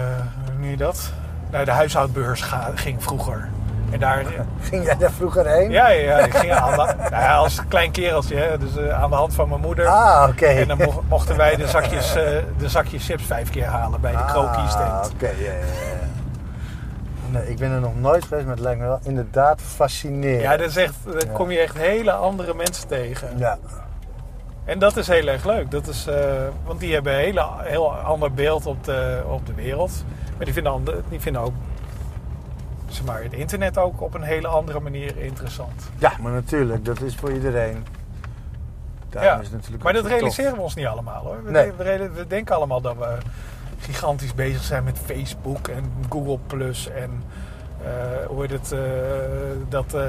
[0.45, 1.11] hoe noem je dat?
[1.51, 2.41] Naar de huishoudbeurs
[2.75, 3.49] ging vroeger.
[3.91, 4.23] En daar...
[4.61, 5.71] Ging jij daar vroeger heen?
[5.71, 9.09] Ja, ja, ja, ik ging aan de, nou als klein kereltje, hè, dus eh, aan
[9.09, 9.87] de hand van mijn moeder.
[9.87, 10.45] Ah, oké.
[10.45, 12.23] En dan mo- mochten wij de zakjes, eh,
[12.57, 15.11] de zakjes chips vijf keer halen bij de Ah, krokies tent.
[15.13, 16.07] Oké, ja, ja, ja.
[17.31, 20.41] Nee, ik ben er nog nooit geweest, maar het lijkt me wel inderdaad fascinerend.
[20.41, 23.27] Ja, dat is echt, dan kom je echt hele andere mensen tegen.
[23.37, 23.57] Ja.
[24.65, 25.71] En dat is heel erg leuk.
[25.71, 26.15] Dat is, eh,
[26.65, 29.91] want die hebben een hele, heel ander beeld op de, op de wereld.
[30.35, 31.53] Maar die vinden, ander- die vinden ook
[32.89, 35.89] zeg maar, het internet ook op een hele andere manier interessant.
[35.97, 37.85] ja, maar natuurlijk, dat is voor iedereen.
[39.09, 40.11] Daarom Ja, is het natuurlijk Maar dat tof.
[40.11, 41.43] realiseren we ons niet allemaal hoor.
[41.43, 41.75] We, Nee.
[41.75, 43.17] de- we, denken allemaal dat we
[43.79, 47.23] gigantisch bezig zijn met Facebook en Google Plus en
[47.83, 47.91] eh,
[48.27, 48.79] hoe heet het, eh,
[49.69, 50.03] dat, eh,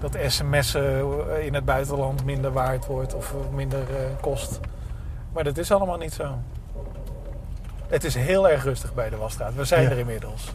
[0.00, 1.04] dat sms'en
[1.44, 3.78] in het buitenland minder waard wordt of minder
[4.20, 4.60] kost.
[5.32, 6.38] Maar dat is allemaal niet zo.
[7.88, 9.54] Het is heel erg rustig bij de Wasstraat.
[9.54, 9.90] We zijn Ja.
[9.90, 10.52] er inmiddels.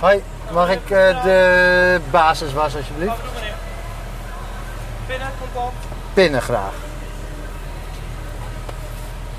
[0.00, 3.12] Hoi, mag ik eh, de basis was alsjeblieft?
[5.06, 5.72] Binnen, contant.
[6.12, 6.72] Pinnen graag.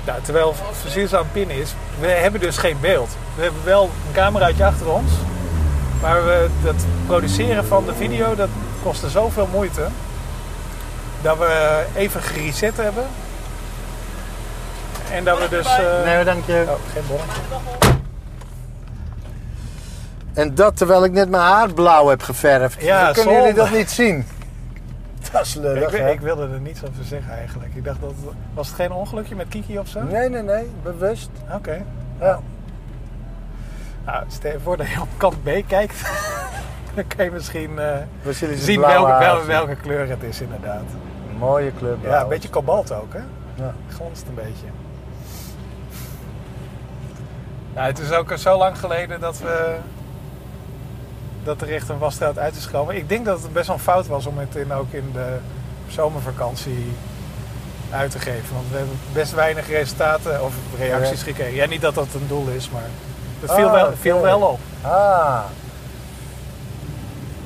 [0.04, 3.10] Nou, terwijl precies aan het pinnen is, we hebben dus geen beeld.
[3.34, 5.10] We hebben wel een cameraatje achter ons.
[6.00, 8.48] Maar we, het produceren van de video, dat
[8.82, 9.86] kostte zoveel moeite.
[11.22, 13.06] Dat we even gereset hebben.
[15.10, 15.66] En dat we dus...
[15.66, 16.64] eh, Nee, dank je.
[16.68, 17.91] Oh, geen bonnetje.
[20.34, 22.82] En dat terwijl ik net mijn haar blauw heb geverfd.
[22.82, 24.24] Ja, Dan kunnen jullie dat niet zien.
[25.32, 26.10] Dat is Ik, lullig, hè?
[26.10, 27.74] ik wilde er niets over zeggen eigenlijk.
[27.74, 28.12] Ik dacht dat...
[28.54, 30.02] Was het geen ongelukje met Kiki of zo?
[30.02, 30.70] Nee, nee, nee.
[30.82, 31.30] Bewust.
[31.54, 31.84] Oké.
[32.20, 32.40] Ja.
[34.04, 36.00] Nou, stel je voor dat je op kant B kijkt.
[36.94, 37.96] dan kan je misschien eh,
[38.54, 40.84] zien welke, kleur het is inderdaad.
[41.38, 42.12] Mooie kleur blauw.
[42.12, 43.20] Ja, een beetje kobalt ook, hè?
[43.54, 43.74] Ja.
[43.94, 44.66] Glanst een beetje.
[47.74, 49.76] Ja, het is ook zo lang geleden dat we
[51.44, 52.96] dat er echt een wasstraat uit is gekomen.
[52.96, 55.36] Ik denk dat het best wel een fout was om het in, ook in de
[55.88, 56.92] zomervakantie
[57.90, 58.54] uit te geven.
[58.54, 61.24] Want we hebben best weinig resultaten of reacties Ja.
[61.24, 61.54] gekregen.
[61.54, 62.82] Ja, niet dat dat een doel is, maar
[63.40, 64.58] het viel, Ah, wel, viel wel op.
[64.82, 65.40] Ah.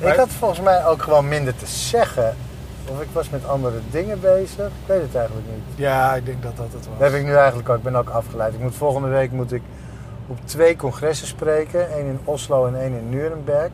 [0.01, 2.35] Maar- Ik had volgens mij ook gewoon minder te zeggen.
[2.91, 4.65] Of ik was met andere dingen bezig.
[4.65, 5.63] Ik weet het eigenlijk niet.
[5.75, 6.97] Ja, ik denk dat dat het was.
[6.99, 7.77] Dat heb ik nu eigenlijk ook.
[7.77, 8.53] Ik ben ook afgeleid.
[8.53, 9.61] Ik moet, volgende week moet ik
[10.27, 11.91] op twee congressen spreken.
[11.91, 13.69] één in Oslo en één in Nuremberg.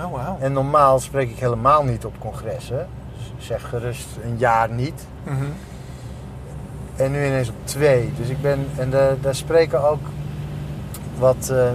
[0.00, 0.36] Oh, wauw.
[0.40, 2.88] En normaal spreek ik helemaal niet op congressen.
[3.38, 5.06] Zeg gerust een jaar niet.
[5.22, 5.44] Mhm.
[6.96, 8.12] En nu ineens op twee.
[8.18, 10.00] Dus ik ben, en de, daar spreken ook
[11.18, 11.70] wat eh,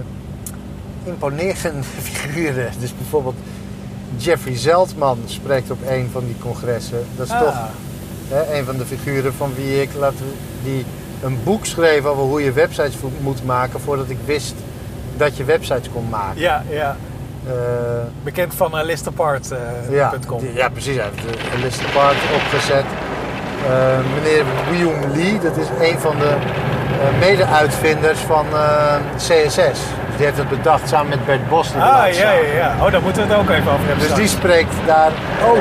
[1.04, 1.82] imponerende
[2.12, 2.70] figuren.
[2.80, 3.36] Dus bijvoorbeeld
[4.16, 7.06] Jeffrey Zeltman spreekt op een van die congressen.
[7.16, 7.56] Dat is Ah, toch
[8.28, 10.10] hè, een van de figuren van wie ik, we,
[10.62, 10.84] die
[11.22, 14.54] een boek schreef over hoe je websites moet maken voordat ik wist
[15.16, 16.40] dat je websites kon maken.
[16.40, 16.96] Ja, ja.
[17.46, 17.52] Eh,
[18.22, 19.58] Bekend van uh, listapart.com.
[19.90, 20.96] ja, die- ja, precies.
[20.96, 22.84] Hij heeft de list apart opgezet.
[22.84, 23.72] Eh,
[24.14, 29.80] meneer Wyung Lee, dat is een van de eh, mede-uitvinders van eh, CSS.
[30.16, 31.68] Die heeft het bedacht samen met Bert Bos.
[31.78, 32.74] Ah, ja, ja, ja.
[32.80, 34.06] Oh, daar moeten we het ook even over hebben.
[34.06, 35.10] Dus die spreekt daar
[35.48, 35.58] ook.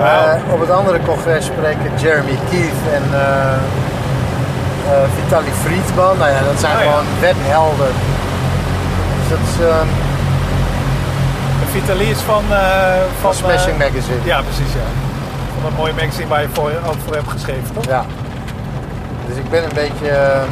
[0.00, 3.52] Eh, op het andere congres spreken Jeremy Keith en eh
[4.88, 6.18] eh, Vitaly Friedman.
[6.18, 6.88] Nou ja, dat zijn Oh ja.
[6.90, 7.86] gewoon webhelden.
[7.86, 8.07] Dus
[9.28, 9.86] dat is ehm,
[11.72, 12.44] Vitaly is van...
[12.50, 14.16] eh, van van Smashing eh, Magazine.
[14.24, 14.88] Ja, precies, ja.
[15.54, 17.84] Van dat mooie magazine waar je voor, ook voor hebt geschreven, toch?
[17.84, 18.04] Ja.
[19.28, 20.08] Dus ik ben een beetje.
[20.08, 20.48] ehm,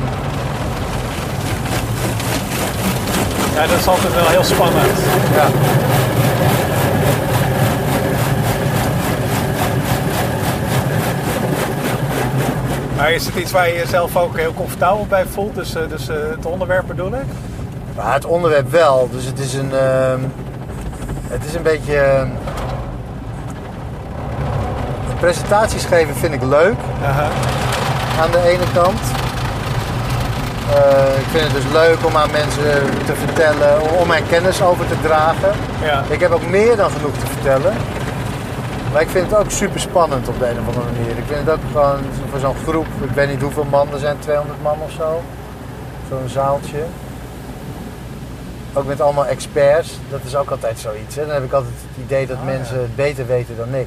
[3.54, 4.86] Ja, dat is altijd wel heel spannend.
[5.34, 5.46] ja.
[12.96, 15.54] Maar is het iets waar je jezelf ook heel comfortabel bij voelt?
[15.54, 17.24] Dus, eh, dus het onderwerp bedoel ik?
[17.96, 19.08] Maar het onderwerp wel.
[19.12, 19.72] Dus het is een.
[19.72, 20.20] ehm,
[21.28, 21.96] het is een beetje.
[21.98, 22.28] ehm,
[25.20, 26.74] presentaties geven vind ik leuk
[28.20, 29.00] aan de ene kant.
[30.74, 34.62] Eh, ik vind het dus leuk om aan mensen te vertellen, om- om mijn kennis
[34.62, 35.50] over te dragen.
[35.82, 36.02] Ja.
[36.08, 37.72] Ik heb ook meer dan genoeg te vertellen.
[38.92, 41.10] Maar ik vind het ook super spannend op de een of andere manier.
[41.18, 41.98] Ik vind het ook gewoon
[42.30, 45.22] voor zo'n groep, ik weet niet hoeveel man er zijn, 200 man of zo.
[46.08, 46.78] Zo'n zaaltje.
[48.76, 49.98] Ook met allemaal experts.
[50.10, 51.14] Dat is ook altijd zoiets.
[51.16, 51.24] Hè?
[51.26, 52.82] Dan heb ik altijd het idee dat Ah, mensen ja.
[52.82, 53.86] het beter weten dan ik.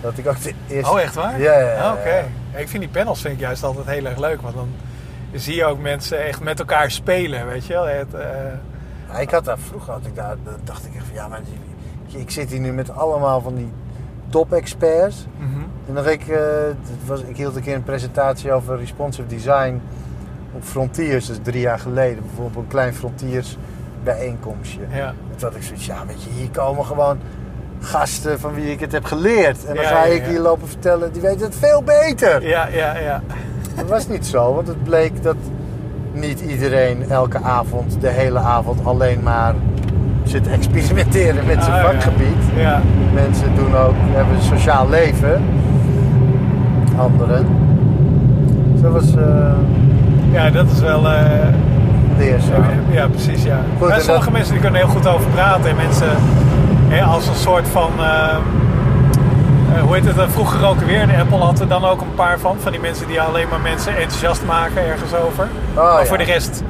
[0.00, 0.92] Dat ik ook de eerste...
[0.92, 1.40] Oh, echt waar?
[1.40, 2.24] Ja, ja, Ah, Oké.
[2.58, 4.40] Ik vind die panels vind ik juist altijd heel erg leuk.
[4.40, 4.68] Want dan
[5.34, 7.86] zie je ook mensen echt met elkaar spelen, weet je wel.
[7.86, 8.20] Het, eh,
[9.12, 11.40] Ja, ik had daar vroeger, had ik daar, dacht ik echt van ja, maar
[12.06, 13.72] ik zit hier nu met allemaal van die
[14.28, 15.26] top-experts.
[15.38, 15.60] mhm.
[15.88, 16.40] En dan ik, eh,
[17.06, 19.80] was, ik hield een keer een presentatie over responsive design
[20.52, 22.22] op Frontiers, is drie jaar geleden.
[22.26, 23.56] Bijvoorbeeld een klein Frontiers
[24.04, 24.80] bijeenkomstje.
[24.94, 25.14] Ja.
[25.40, 27.18] Had ik zoiets, ja weet je, hier komen gewoon
[27.80, 29.64] gasten van wie ik het heb geleerd.
[29.66, 32.46] En dan Ja, ga ik hier lopen vertellen, die weten het veel beter.
[32.48, 33.22] Ja, ja, ja.
[33.76, 35.36] Dat was niet zo, want het bleek dat
[36.12, 39.54] niet iedereen elke avond, de hele avond alleen maar
[40.24, 42.42] zit te experimenteren met zijn Ah, vakgebied.
[42.56, 42.80] Ja.
[43.14, 45.42] Mensen doen ook, hebben een sociaal leven.
[46.96, 47.46] Anderen.
[48.72, 49.52] Dus dat was eh
[50.32, 51.06] ja, dat is wel...
[51.08, 51.48] eh,
[52.24, 52.64] leerzaam.
[52.90, 53.60] Ja, precies, ja.
[53.78, 55.70] Goed, Maar en sommige dat- mensen die kunnen heel goed over praten.
[55.70, 56.08] En mensen
[56.88, 57.90] hè, als een soort van...
[57.98, 58.36] eh,
[59.74, 60.18] eh, hoe heet het?
[60.18, 61.00] eh, Vroeger ook weer.
[61.00, 62.56] En Apple had er dan ook een paar van.
[62.60, 65.48] Van die mensen die alleen maar mensen enthousiast maken ergens over.
[65.74, 66.06] Oh, maar ja.
[66.06, 66.62] voor de rest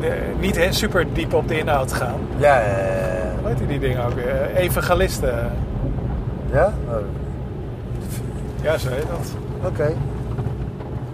[0.00, 2.14] de- niet hè, super diep op de inhoud gaan.
[2.36, 3.32] Ja, ja, ja.
[3.40, 4.50] Hoe heet die dingen ook weer?
[4.56, 5.34] Evangelisten.
[6.52, 6.72] Ja?
[8.62, 9.30] Ja, zo heet dat.
[9.64, 9.94] Oké.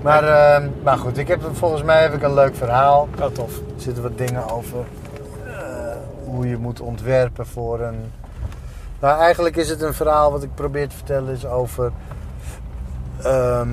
[0.02, 3.08] Maar, ehm, maar goed, ik heb, volgens mij heb ik een leuk verhaal.
[3.20, 3.56] Oh, tof.
[3.56, 4.84] Er zitten wat dingen over
[5.46, 5.52] eh,
[6.24, 8.12] hoe je moet ontwerpen voor een.
[9.00, 11.92] Nou, eigenlijk is het een verhaal wat ik probeer te vertellen is over.
[13.22, 13.68] ehm,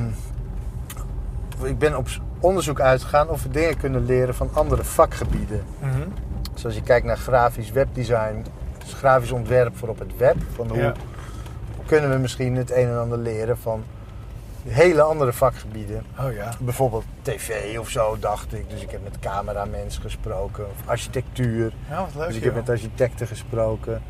[1.63, 2.07] ik ben op
[2.39, 5.63] onderzoek uitgegaan of we dingen kunnen leren van andere vakgebieden.
[5.79, 6.07] Mhm.
[6.53, 8.45] Zoals je kijkt naar grafisch webdesign,
[8.83, 10.35] dus grafisch ontwerp voor op het web.
[10.55, 10.93] Van hoe Ja.
[11.85, 13.83] kunnen we misschien het een en ander leren van
[14.69, 16.05] hele andere vakgebieden.
[16.19, 16.53] Oh ja.
[16.59, 18.69] Bijvoorbeeld tv of zo, dacht ik.
[18.69, 20.65] Dus ik heb met cameramensen gesproken.
[20.65, 21.73] Of architectuur.
[21.89, 22.27] Ja, wat leuk.
[22.27, 24.01] Dus ik heb met architecten gesproken.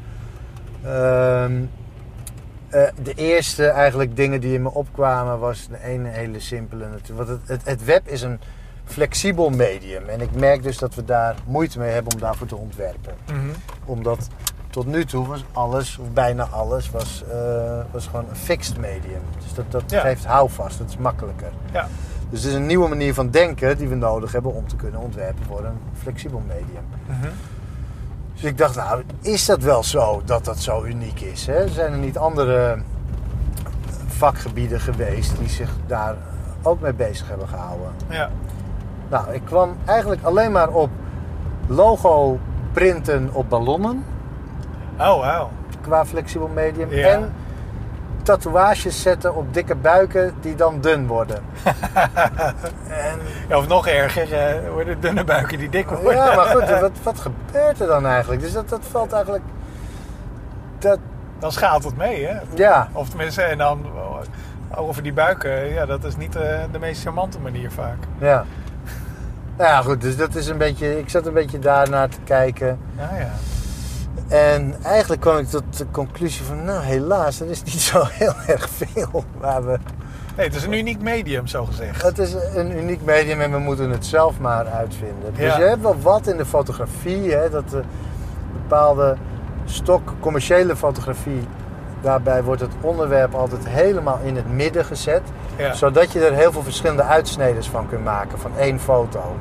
[0.83, 1.63] Ehm,
[2.69, 6.87] eh, de eerste eigenlijk dingen die in me opkwamen was de ene hele simpele.
[6.87, 7.27] natuurlijk.
[7.27, 8.39] Want het, het, het web is een
[8.85, 10.09] flexibel medium.
[10.09, 13.13] En ik merk dus dat we daar moeite mee hebben om daarvoor te ontwerpen.
[13.25, 13.49] Mhm.
[13.85, 14.27] Omdat
[14.77, 17.37] tot nu toe was alles, of bijna alles, was, eh,
[17.91, 19.21] was gewoon een fixed medium.
[19.43, 19.99] Dus dat, dat Ja.
[20.01, 21.51] geeft houvast, dat is makkelijker.
[21.71, 21.87] Ja.
[22.29, 24.99] Dus het is een nieuwe manier van denken die we nodig hebben om te kunnen
[24.99, 26.83] ontwerpen voor een flexibel medium.
[27.05, 27.27] Mhm.
[28.33, 31.45] Dus ik dacht, nou, is dat wel zo dat dat zo uniek is?
[31.47, 31.67] Hè?
[31.67, 32.77] Zijn er niet andere
[34.07, 36.15] vakgebieden geweest die zich daar
[36.61, 37.91] ook mee bezig hebben gehouden?
[38.09, 38.29] Ja.
[39.09, 40.89] Nou, ik kwam eigenlijk alleen maar op
[41.67, 42.39] logo
[42.71, 44.03] printen op ballonnen
[44.99, 45.49] Oh, wauw.
[45.81, 46.91] qua flexibel medium.
[46.91, 47.07] Ja.
[47.07, 47.33] En
[48.23, 51.43] tatoeages zetten op dikke buiken die dan dun worden.
[52.87, 56.15] en, Ja, of nog erger, eh, worden dunne buiken die dik worden.
[56.15, 58.41] ja, maar goed, wat, wat gebeurt er dan eigenlijk?
[58.41, 59.43] Dus dat, dat valt eigenlijk...
[60.79, 60.99] Dat,
[61.39, 62.37] Dan schaalt het mee, hè?
[62.55, 64.19] ja, Of tenminste, en dan oh,
[64.87, 67.97] over die buiken, ja, dat is niet eh, de meest charmante manier vaak.
[68.19, 68.45] ja.
[69.57, 70.99] Nou ja, goed, dus dat is een beetje...
[70.99, 72.79] Ik zat een beetje daarnaar te kijken.
[72.97, 73.29] Ja, ja.
[74.27, 76.63] En eigenlijk kwam ik tot de conclusie van...
[76.65, 79.77] Nou, helaas, er is niet zo heel erg veel waar we...
[80.37, 82.01] Nee, het is een uniek medium, zo gezegd.
[82.01, 85.33] Het is een uniek medium en we moeten het zelf maar uitvinden.
[85.33, 85.57] Dus Ja.
[85.57, 87.81] je hebt wel wat in de fotografie, hè, dat de
[88.53, 89.15] bepaalde
[89.65, 91.47] stok commerciële fotografie,
[92.01, 95.21] daarbij wordt het onderwerp altijd helemaal in het midden gezet,
[95.57, 95.73] Ja.
[95.73, 99.35] zodat je er heel veel verschillende uitsneders van kunt maken van één foto.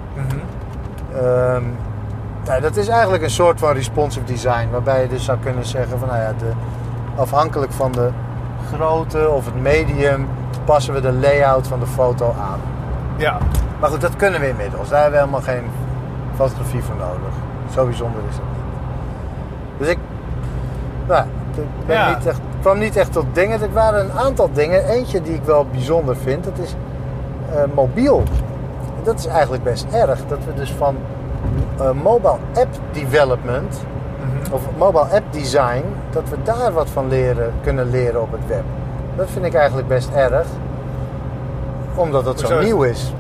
[1.15, 1.63] Ehm,
[2.47, 5.99] nou, dat is eigenlijk een soort van responsive design, waarbij je dus zou kunnen zeggen
[5.99, 6.51] van nou ja, de,
[7.17, 8.09] afhankelijk van de
[8.73, 10.29] grootte of het medium
[10.65, 12.61] passen we de layout van de foto aan.
[13.17, 13.39] Ja.
[13.81, 14.89] Maar goed, dat kunnen we inmiddels.
[14.89, 15.71] Daar hebben we helemaal geen
[16.37, 17.35] fotografie voor nodig.
[17.75, 18.65] Zo bijzonder is het niet.
[19.79, 19.99] Dus ik,
[21.09, 22.09] nou, ik ben Ja.
[22.09, 23.63] niet echt, kwam niet echt tot dingen.
[23.63, 24.89] Er waren een aantal dingen.
[24.89, 26.75] Eentje die ik wel bijzonder vind, dat is
[27.55, 28.23] eh, mobiel.
[29.05, 30.27] Dat is eigenlijk best erg.
[30.29, 30.97] Dat we dus van
[31.81, 33.81] eh, mobile app development
[34.21, 34.53] Mhm.
[34.55, 38.63] of mobile app design, dat we daar wat van leren, kunnen leren op het web.
[39.17, 40.47] Dat vind ik eigenlijk best erg,
[41.95, 43.13] omdat dat zo Hoezo nieuw is.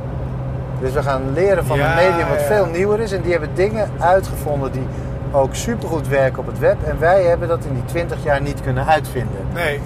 [0.80, 2.44] Dus we gaan leren van Ja, een medium wat ja.
[2.46, 4.86] veel nieuwer is en die hebben dingen uitgevonden die
[5.32, 6.76] ook supergoed werken op het web.
[6.84, 9.40] En wij hebben dat in die 20 jaar niet kunnen uitvinden.
[9.54, 9.80] Nee.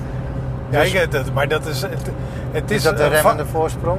[0.69, 1.83] Ja, Dus- ik, dat, maar dat is...
[1.83, 2.11] Het,
[2.51, 3.99] het Is, dat de remmende voorsprong?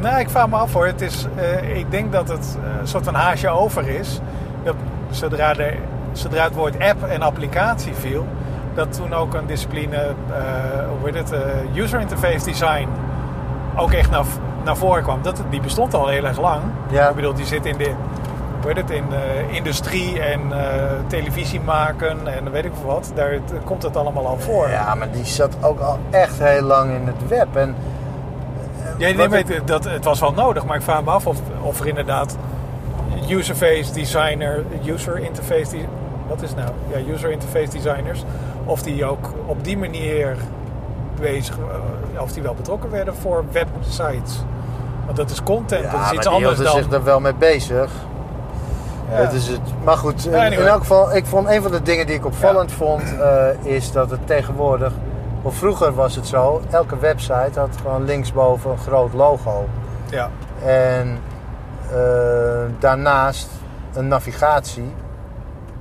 [0.00, 0.86] Nou, ik vraag me af hoor.
[0.86, 4.20] Het is, eh, ik denk dat het eh, een soort van haasje over is.
[4.64, 4.74] Dat
[5.10, 5.72] zodra, de,
[6.12, 8.26] zodra het woord app en applicatie viel,
[8.74, 10.04] dat toen ook een discipline, eh,
[11.00, 11.34] hoe heet het,
[11.74, 12.88] user interface design,
[13.76, 14.24] ook echt naar,
[14.64, 15.22] naar voren kwam.
[15.22, 16.60] Dat, die bestond al heel erg lang.
[16.90, 17.08] Ja.
[17.08, 17.92] Ik bedoel, die zit in de
[18.60, 19.04] hoe heet het, in
[19.50, 20.40] industrie en
[21.06, 23.12] televisie maken en weet ik veel wat.
[23.14, 24.68] Daar het- komt het allemaal al voor.
[24.68, 27.56] Ja, maar die zat ook al echt heel lang in het web.
[27.56, 27.74] En,
[28.98, 31.38] Ja, nee, maar het, dat, het was wel nodig, maar ik vraag me af of,
[31.62, 32.36] of er inderdaad
[33.28, 35.86] userface designer, user interface, die,
[36.28, 36.70] wat is het nou?
[36.88, 38.24] Ja, user interface designers,
[38.64, 40.36] of die ook op die manier
[41.20, 41.56] bezig,
[42.14, 44.44] eh, of die wel betrokken werden voor websites.
[45.04, 46.76] Want dat is content, ja, dat is iets die anders dan.
[46.76, 47.90] zich er wel mee bezig.
[49.10, 49.16] Ja.
[49.16, 52.14] Het is het, maar goed, in elk geval, ik vond een van de dingen die
[52.14, 54.92] ik opvallend vond, eh, is dat het tegenwoordig,
[55.52, 59.68] vroeger was het zo, elke website had gewoon linksboven een groot logo.
[60.10, 60.30] Ja,
[60.64, 61.18] En
[61.92, 63.48] eh, daarnaast
[63.94, 64.92] een navigatie.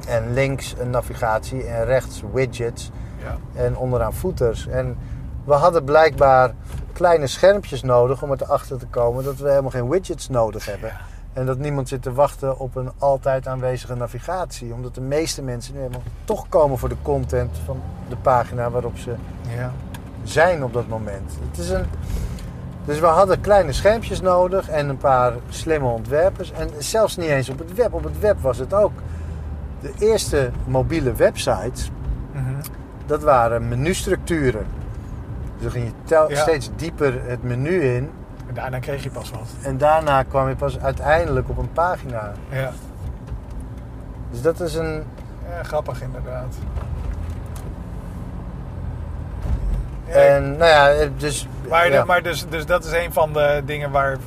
[0.08, 2.92] En links een navigatie en rechts widgets
[3.24, 3.38] Ja.
[3.62, 4.68] en onderaan footers.
[4.68, 4.98] En
[5.44, 6.54] we hadden blijkbaar
[6.94, 10.90] kleine schermpjes nodig om erachter te komen dat we helemaal geen widgets nodig hebben.
[10.90, 10.96] Ja.
[11.36, 14.74] En dat niemand zit te wachten op een altijd aanwezige navigatie.
[14.74, 18.98] Omdat de meeste mensen nu helemaal toch komen voor de content van de pagina waarop
[18.98, 19.14] ze
[19.58, 19.72] Ja.
[20.24, 21.32] zijn op dat moment.
[21.50, 21.86] Het is een...
[22.86, 26.52] Dus we hadden kleine schermpjes nodig en een paar slimme ontwerpers.
[26.52, 27.94] En zelfs niet eens op het web.
[27.94, 28.92] Op het web was het ook.
[29.82, 31.92] De eerste mobiele websites,
[32.32, 32.44] Mhm.
[33.06, 34.66] dat waren menustructuren.
[35.54, 36.36] Dus dan ging je Ja.
[36.42, 38.10] steeds dieper het menu in.
[38.56, 39.50] En daarna kreeg je pas wat.
[39.62, 42.32] En daarna kwam je pas uiteindelijk op een pagina.
[42.50, 42.72] Ja.
[44.32, 45.04] Dus dat is een...
[45.50, 46.56] ja, grappig inderdaad.
[50.08, 51.48] Ja, En nou ja, dus...
[51.70, 52.04] Maar, ja.
[52.04, 54.18] maar dus, dus dat is een van de dingen waar,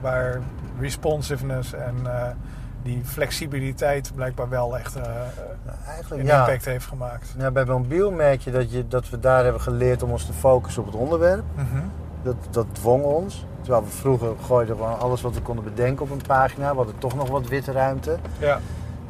[0.00, 0.40] waar
[0.80, 2.28] responsiveness en eh,
[2.82, 5.02] die flexibiliteit blijkbaar wel echt eh,
[6.10, 6.38] een ja.
[6.40, 7.34] impact heeft gemaakt.
[7.38, 10.32] Ja, bij mobiel merk je dat, je dat we daar hebben geleerd om ons te
[10.32, 11.44] focussen op het onderwerp.
[11.54, 11.82] Mhm.
[12.22, 13.46] Dat, dat dwong ons.
[13.66, 16.70] Terwijl we vroeger gooiden gewoon alles wat we konden bedenken op een pagina.
[16.70, 18.16] We hadden toch nog wat witte ruimte.
[18.38, 18.60] Ja.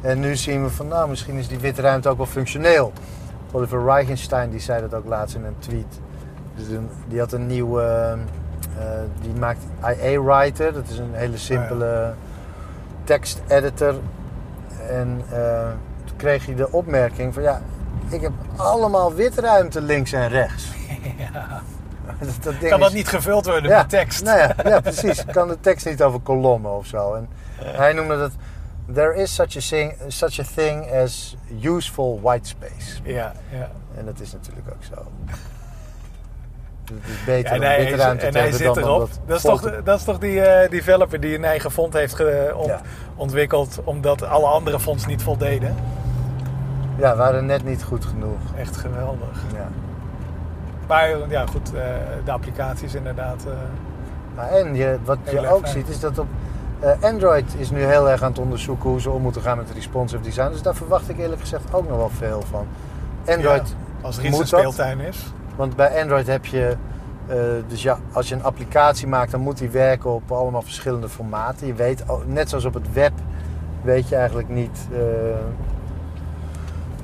[0.01, 2.93] En nu zien we van, nou, misschien is die witte ruimte ook wel functioneel.
[3.51, 5.99] Oliver Reichenstein die zei dat ook laatst in een tweet.
[6.55, 6.65] Dus
[7.07, 8.17] die had een nieuwe,
[8.77, 8.85] eh,
[9.21, 10.73] die maakt IA Writer.
[10.73, 12.13] Dat is een hele simpele
[13.03, 13.95] teksteditor.
[14.89, 15.67] En eh,
[16.05, 17.61] toen kreeg hij de opmerking van, ja,
[18.09, 20.71] ik heb allemaal witruimte links en rechts.
[21.33, 21.61] Ja.
[22.43, 24.23] dat, ding Kan dat is- niet gevuld worden ja, met tekst?
[24.23, 25.25] Nou ja, ja, precies.
[25.25, 27.13] Kan de tekst niet over kolommen of zo.
[27.13, 27.29] En
[27.61, 28.31] hij noemde dat...
[28.93, 32.99] There is such a, thing, such a thing as useful white space.
[33.03, 33.69] Ja, ja.
[33.97, 35.05] En dat is natuurlijk ook zo.
[36.93, 38.99] Het is beter Ja, en hij, ruimte en te hij zit dan erop.
[38.99, 41.93] dat Dat is, toch, te- dat is toch die eh, developer die een eigen font
[41.93, 42.81] heeft ge- ont- Ja.
[43.15, 45.75] ontwikkeld omdat alle andere fonts niet voldeden?
[46.97, 48.39] Ja, waren net niet goed genoeg.
[48.57, 49.43] Echt geweldig.
[49.53, 49.67] Ja.
[50.87, 51.81] Maar ja, goed, eh,
[52.25, 53.43] de applicaties inderdaad.
[53.45, 53.51] eh,
[54.35, 55.73] Maar en je, wat je ook fijn.
[55.73, 56.27] ziet is dat op...
[56.79, 59.71] eh, Android is nu heel erg aan het onderzoeken hoe ze om moeten gaan met
[59.73, 60.49] responsive design.
[60.51, 62.67] Dus daar verwacht ik eerlijk gezegd ook nog wel veel van.
[63.27, 64.59] Android ja, als er iets een moet dat.
[64.59, 65.33] speeltuin is.
[65.55, 66.75] Want bij Android heb je,
[67.67, 71.67] dus ja, als je een applicatie maakt, dan moet die werken op allemaal verschillende formaten.
[71.67, 73.11] Je weet, net zoals op het web,
[73.81, 74.87] weet je eigenlijk niet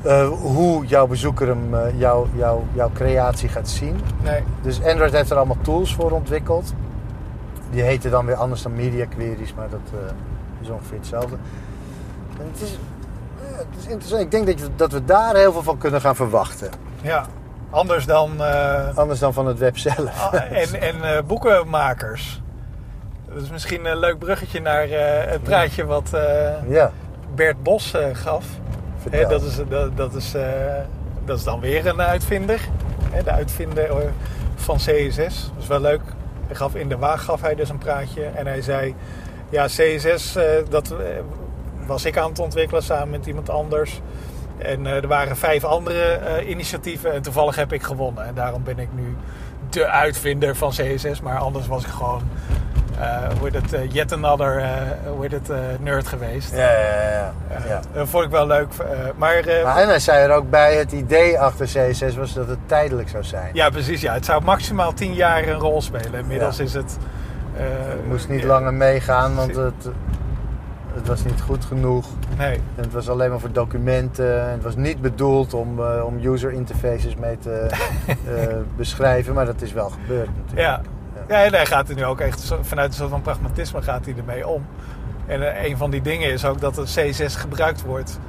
[0.04, 4.00] eh, hoe jouw bezoeker hem, eh, jouw, jouw, jouw creatie gaat zien.
[4.24, 6.74] Nee, Dus Android heeft er allemaal tools voor ontwikkeld.
[7.72, 10.00] Die heten dan weer anders dan media queries, maar dat eh,
[10.62, 11.36] is ongeveer hetzelfde.
[12.40, 12.78] En het, is,
[13.58, 14.22] het is interessant.
[14.22, 16.70] Ik denk dat, je- dat we daar heel veel van kunnen gaan verwachten.
[17.02, 17.26] ja.
[17.70, 18.32] Anders dan.
[18.96, 20.32] Anders dan van het web zelf.
[20.34, 22.42] ah, en en boekenmakers.
[23.34, 24.88] Dat is misschien een leuk bruggetje naar
[25.30, 26.10] het praatje wat
[26.68, 26.92] Ja,
[27.36, 28.46] Bert Bos gaf.
[29.10, 30.46] Hè, dat, is, dat, dat, is, eh,
[31.26, 32.60] dat is dan weer een uitvinder.
[33.12, 33.98] Hè, de uitvinder eh,
[34.56, 35.52] van CSS.
[35.54, 36.02] Dat is wel leuk.
[36.48, 38.24] Hij gaf in de waag gaf hij dus een praatje.
[38.26, 38.96] En hij zei...
[39.50, 40.96] Ja, CSS, eh, dat
[41.86, 44.02] was ik aan het ontwikkelen samen met iemand anders.
[44.58, 47.14] En er waren vijf andere initiatieven.
[47.14, 48.26] En toevallig heb ik gewonnen.
[48.26, 49.16] En daarom ben ik nu
[49.70, 51.22] de uitvinder van CSS.
[51.22, 52.22] Maar anders was ik gewoon...
[53.00, 54.70] eh hoe heet het, eh, yet another eh,
[55.08, 56.56] hoe heet het, eh, nerd geweest.
[56.56, 57.34] Ja, ja,
[57.68, 57.80] ja.
[57.94, 58.68] Dat vond ik wel leuk.
[59.16, 62.60] maar Maar en hij zei er ook bij, het idee achter CSS was dat het
[62.66, 63.50] tijdelijk zou zijn.
[63.54, 64.02] ja, precies.
[64.02, 64.14] Ja.
[64.14, 66.20] Het zou maximaal tien jaar een rol spelen.
[66.20, 66.98] Inmiddels is het...
[67.54, 69.88] Het moest niet langer meegaan, want het,
[70.94, 72.06] het was niet goed genoeg.
[72.38, 72.56] Nee.
[72.56, 74.42] En het was alleen maar voor documenten.
[74.42, 77.68] En het was niet bedoeld om, om user interfaces mee te
[78.78, 80.60] beschrijven, maar dat is wel gebeurd natuurlijk.
[80.60, 80.82] Ja.
[81.28, 84.14] Ja, en hij gaat er nu ook echt vanuit een soort van pragmatisme gaat hij
[84.18, 84.66] ermee om.
[85.26, 88.20] En eh, een van die dingen is ook dat het C6 gebruikt wordt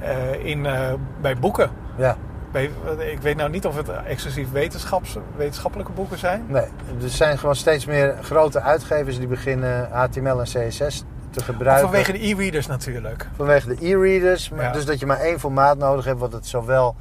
[0.00, 1.70] eh, in, eh, bij boeken.
[1.96, 2.16] Ja,
[2.52, 6.44] Bij, ik weet nou niet of het exclusief wetenschaps, wetenschappelijke boeken zijn.
[6.48, 6.62] nee.
[7.02, 11.88] Er zijn gewoon steeds meer grote uitgevers die beginnen HTML en CSS te Of gebruiken.
[11.88, 13.28] vanwege de e-readers natuurlijk.
[13.36, 14.50] Vanwege de e-readers.
[14.56, 14.72] Ja.
[14.72, 16.94] Dus dat je maar één formaat nodig hebt, wat het zowel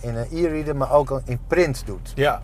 [0.00, 2.12] in een e-reader, maar ook in print doet.
[2.14, 2.42] Ja.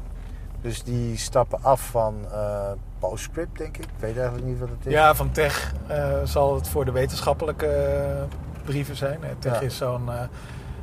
[0.65, 3.85] Dus die stappen af van eh, PostScript, denk ik.
[3.85, 4.93] Ik weet eigenlijk niet wat het is.
[4.93, 8.23] Ja, van Tech eh, zal het voor de wetenschappelijke eh,
[8.65, 9.19] brieven zijn.
[9.39, 9.61] Tech Ja.
[9.61, 10.11] is zo'n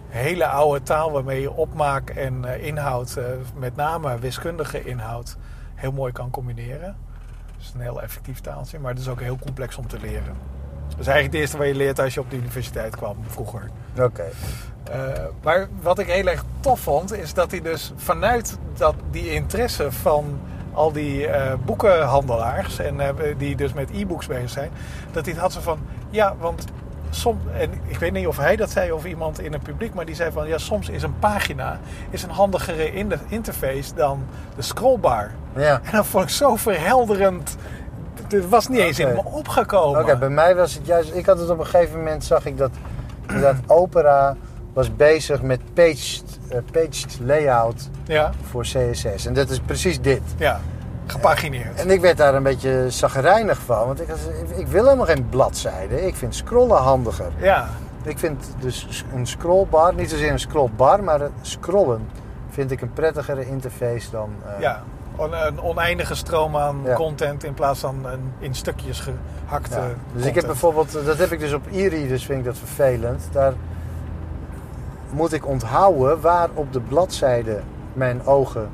[0.07, 3.19] hele oude taal waarmee je opmaak en inhoud,
[3.55, 5.38] met name wiskundige inhoud,
[5.75, 6.95] heel mooi kan combineren.
[7.55, 10.36] Het is een heel effectief taaltje, maar het is ook heel complex om te leren.
[10.91, 13.69] Dat is eigenlijk het eerste wat je leert als je op de universiteit kwam vroeger.
[13.99, 14.23] Oké.
[14.91, 14.97] Eh,
[15.43, 19.91] maar wat ik heel erg tof vond, is dat hij dus vanuit dat, die interesse
[19.91, 20.39] van
[20.73, 24.69] al die eh, boekenhandelaars en eh, die dus met e-books bezig zijn,
[25.11, 25.79] dat hij het had zo van,
[26.09, 26.65] ja, want
[27.09, 30.05] soms, en ik weet niet of hij dat zei of iemand in het publiek, maar
[30.05, 31.79] die zei van, ja, soms is een pagina
[32.09, 34.23] is een handigere in- interface dan
[34.55, 35.31] de scrollbar.
[35.55, 35.81] Ja.
[35.83, 37.55] En dat vond ik zo verhelderend.
[38.28, 40.01] Het was niet eens in me opgekomen.
[40.01, 41.14] Oké, bij mij was het juist...
[41.16, 42.72] Ik had het op een gegeven moment, zag ik dat...
[43.41, 44.36] dat Opera
[44.74, 49.26] was bezig met paged, eh, paged layout Ja, voor CSS.
[49.26, 50.22] En dat is precies dit.
[50.38, 50.59] ja,
[51.05, 51.80] gepagineerd.
[51.80, 53.86] En ik werd daar een beetje zagrijnig van.
[53.88, 54.07] Want ik,
[54.55, 56.05] ik wil helemaal geen bladzijde.
[56.07, 57.32] Ik vind scrollen handiger.
[57.38, 57.68] Ja,
[58.03, 62.07] Ik vind dus een scrollbar, niet zozeer een scrollbar, maar scrollen
[62.49, 64.30] vind ik een prettigere interface dan...
[64.45, 64.84] eh, ja.
[65.22, 66.93] Een oneindige stroom aan Ja.
[66.93, 69.82] content in plaats van een in stukjes gehakte Ja.
[69.82, 70.26] Dus content.
[70.26, 73.28] ik heb bijvoorbeeld, dat heb ik dus op e-readers, vind ik dat vervelend.
[73.32, 73.53] Daar
[75.11, 77.59] moet ik onthouden waar op de bladzijde
[77.93, 78.69] mijn ogen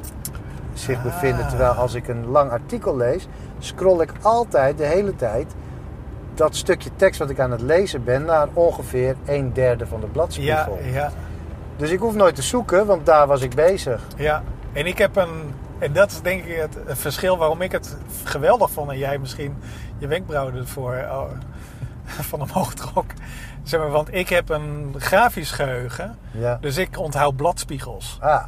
[0.73, 1.03] zich Ah.
[1.03, 1.47] bevinden.
[1.47, 3.27] Terwijl als ik een lang artikel lees,
[3.59, 5.53] scroll ik altijd de hele tijd
[6.33, 10.05] dat stukje tekst wat ik aan het lezen ben naar ongeveer een derde van de
[10.05, 10.79] Ja, bladspiegel.
[10.83, 11.11] ja,
[11.75, 14.01] Dus ik hoef nooit te zoeken, want daar was ik bezig.
[14.17, 14.43] ja.
[14.73, 15.53] En ik heb een...
[15.79, 19.17] En dat is denk ik het, het verschil waarom ik het geweldig vond en jij
[19.17, 19.57] misschien
[19.97, 21.29] je wenkbrauwen ervoor oh,
[22.29, 23.05] van omhoog trok.
[23.63, 26.57] Zeg maar, want ik heb een grafisch geheugen, Ja.
[26.61, 28.17] dus ik onthoud bladspiegels.
[28.21, 28.43] Ah.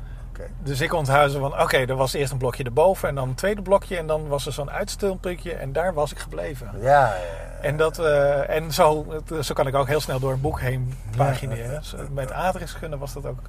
[0.63, 3.35] Dus ik onthoud zo van, oké, er was eerst een blokje erboven en dan een
[3.35, 6.69] tweede blokje en dan was er zo'n uitstulpuntje en daar was ik gebleven.
[6.73, 7.61] Ja, ja, ja.
[7.61, 9.05] En, dat, eh, en zo,
[9.41, 11.83] zo kan ik ook heel snel door een boek heen pagineren.
[12.11, 13.39] Met aardrijkskunde was dat ook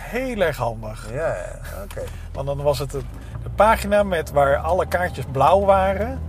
[0.00, 1.06] heel erg handig.
[1.12, 2.02] ja, ja, oké.
[2.32, 3.00] Want dan was het de,
[3.42, 6.20] de pagina met waar alle kaartjes blauw waren.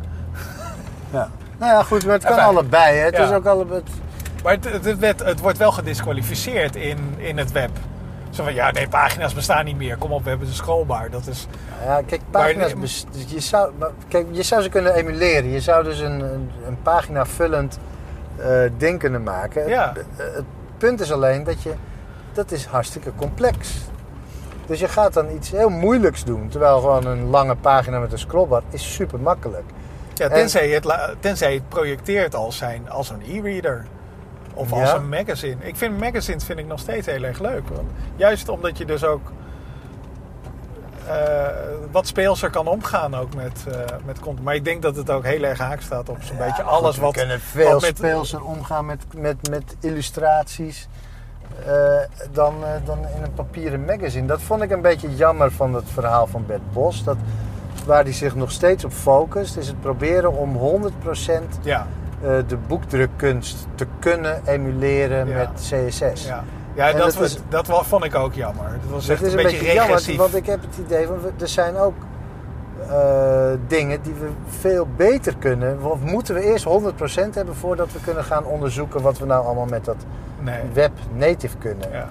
[1.11, 1.29] Ja.
[1.57, 2.97] Nou ja, goed, maar het kan Enfin, allebei.
[2.97, 3.05] Hè.
[3.05, 3.23] Het ja.
[3.23, 3.81] is ook allebei...
[4.43, 7.69] Maar het, het, het wordt wel gedisqualificeerd in, in het web.
[8.29, 9.97] Zo van, ja, nee, pagina's bestaan niet meer.
[9.97, 11.09] Kom op, we hebben de scrollbar.
[11.09, 11.47] Dat is,
[11.85, 12.73] Ja, kijk, pagina's.
[12.73, 15.49] Maar- dus je, zou, maar kijk, je zou ze kunnen emuleren.
[15.51, 17.79] Je zou dus een, een, een pagina vullend
[18.37, 18.47] eh,
[18.77, 19.67] ding kunnen maken.
[19.67, 19.93] Ja.
[19.95, 20.45] Het, eh, het
[20.77, 21.73] punt is alleen dat je.
[22.33, 23.77] Dat is hartstikke complex.
[24.65, 26.47] Dus je gaat dan iets heel moeilijks doen.
[26.49, 29.63] Terwijl gewoon een lange pagina met een scrollbar is super makkelijk.
[30.13, 33.85] ja, En- tenzij, je het, tenzij het projecteert als, zijn, als een e-reader.
[34.53, 34.95] Of als Ja.
[34.95, 35.55] een magazine.
[35.65, 37.67] Ik vind magazines vind ik nog steeds heel erg leuk.
[37.67, 39.31] Want juist omdat je dus ook
[41.07, 41.47] eh,
[41.91, 43.73] wat speelser kan omgaan ook met, eh,
[44.05, 44.45] met content.
[44.45, 47.03] Maar ik denk dat het ook heel erg haak staat op zo'n beetje alles goed,
[47.03, 47.13] wat...
[47.13, 50.87] We kunnen veel wat met- speelser omgaan met, met, met illustraties.
[51.65, 51.73] Eh,
[52.31, 54.27] dan, eh, dan in een papieren magazine.
[54.27, 57.03] Dat vond ik een beetje jammer van het verhaal van Bert Bos.
[57.03, 57.17] Dat,
[57.85, 61.87] waar hij zich nog steeds op focust, is het proberen om 100% Ja,
[62.21, 65.35] eh, de boekdrukkunst te kunnen emuleren Ja.
[65.35, 66.25] met CSS.
[66.25, 66.43] ja.
[66.75, 68.65] ja dat, was, dat vond ik ook jammer.
[68.81, 70.17] Dat was Het echt is een, beetje, beetje jammer, regressief.
[70.17, 71.93] want ik heb het idee van er zijn ook
[73.67, 74.27] dingen die we
[74.59, 75.79] veel beter kunnen.
[75.83, 79.65] Of moeten we eerst 100% hebben voordat we kunnen gaan onderzoeken wat we nou allemaal
[79.65, 79.95] met dat
[80.39, 80.59] Nee.
[80.73, 81.91] web native kunnen.
[81.91, 82.07] Ja.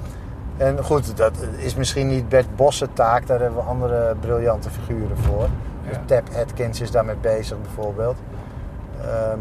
[0.57, 5.17] En goed, dat is misschien niet Bert Bosse taak, daar hebben we andere briljante figuren
[5.17, 5.49] voor.
[5.87, 6.03] Dus Ja.
[6.07, 8.17] Tab Atkins is daarmee bezig bijvoorbeeld.
[9.03, 9.39] Ehm,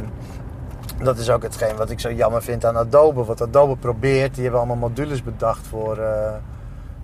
[1.04, 3.24] dat is ook hetgeen wat ik zo jammer vind aan Adobe.
[3.24, 6.32] Wat Adobe probeert, die hebben allemaal modules bedacht voor, eh,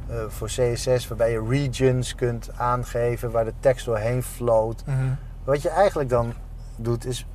[0.10, 4.84] eh, voor CSS, waarbij je regions kunt aangeven waar de tekst doorheen float.
[4.86, 4.98] Mhm.
[5.44, 6.34] Wat je eigenlijk dan
[6.76, 7.26] doet is,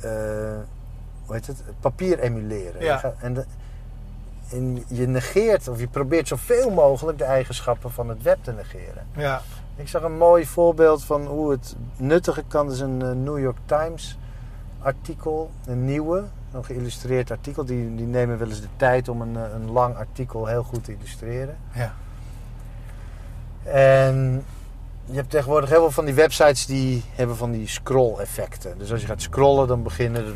[0.00, 0.10] eh,
[1.26, 2.80] hoe heet het, papier emuleren.
[2.82, 2.92] Ja.
[2.92, 3.44] Je gaat- en, de-
[4.50, 9.06] en je negeert, of je probeert zoveel mogelijk de eigenschappen van het web te negeren.
[9.16, 9.40] ja.
[9.76, 12.66] Ik zag een mooi voorbeeld van hoe het nuttiger kan.
[12.66, 14.18] Dat is een eh, New York Times
[14.82, 16.24] artikel, een nieuwe,
[16.54, 17.64] een geïllustreerd artikel.
[17.64, 20.84] Die, die nemen wel eens de tijd om een, eh, een lang artikel heel goed
[20.84, 21.56] te illustreren.
[21.72, 21.94] Ja.
[23.62, 24.44] En
[25.04, 28.78] je hebt tegenwoordig heel veel van die websites die hebben van die scroll-effecten.
[28.78, 30.32] Dus als je gaat scrollen, dan beginnen er...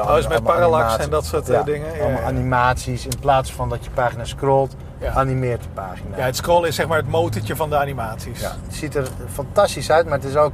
[0.00, 1.96] Oh, is met parallax en dat soort eh, Ja, dingen.
[1.96, 2.26] Ja, allemaal ja.
[2.26, 3.06] animaties.
[3.06, 4.76] In plaats van dat je pagina scrolt,
[5.14, 6.16] animeert de pagina.
[6.16, 8.40] Ja, het scrollen is zeg maar het motortje van de animaties.
[8.40, 10.52] Ja, het ziet er fantastisch uit, maar het is ook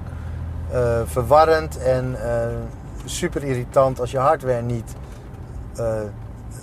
[0.70, 2.16] eh, verwarrend en
[3.04, 4.94] super irritant als je hardware niet
[5.76, 6.00] eh,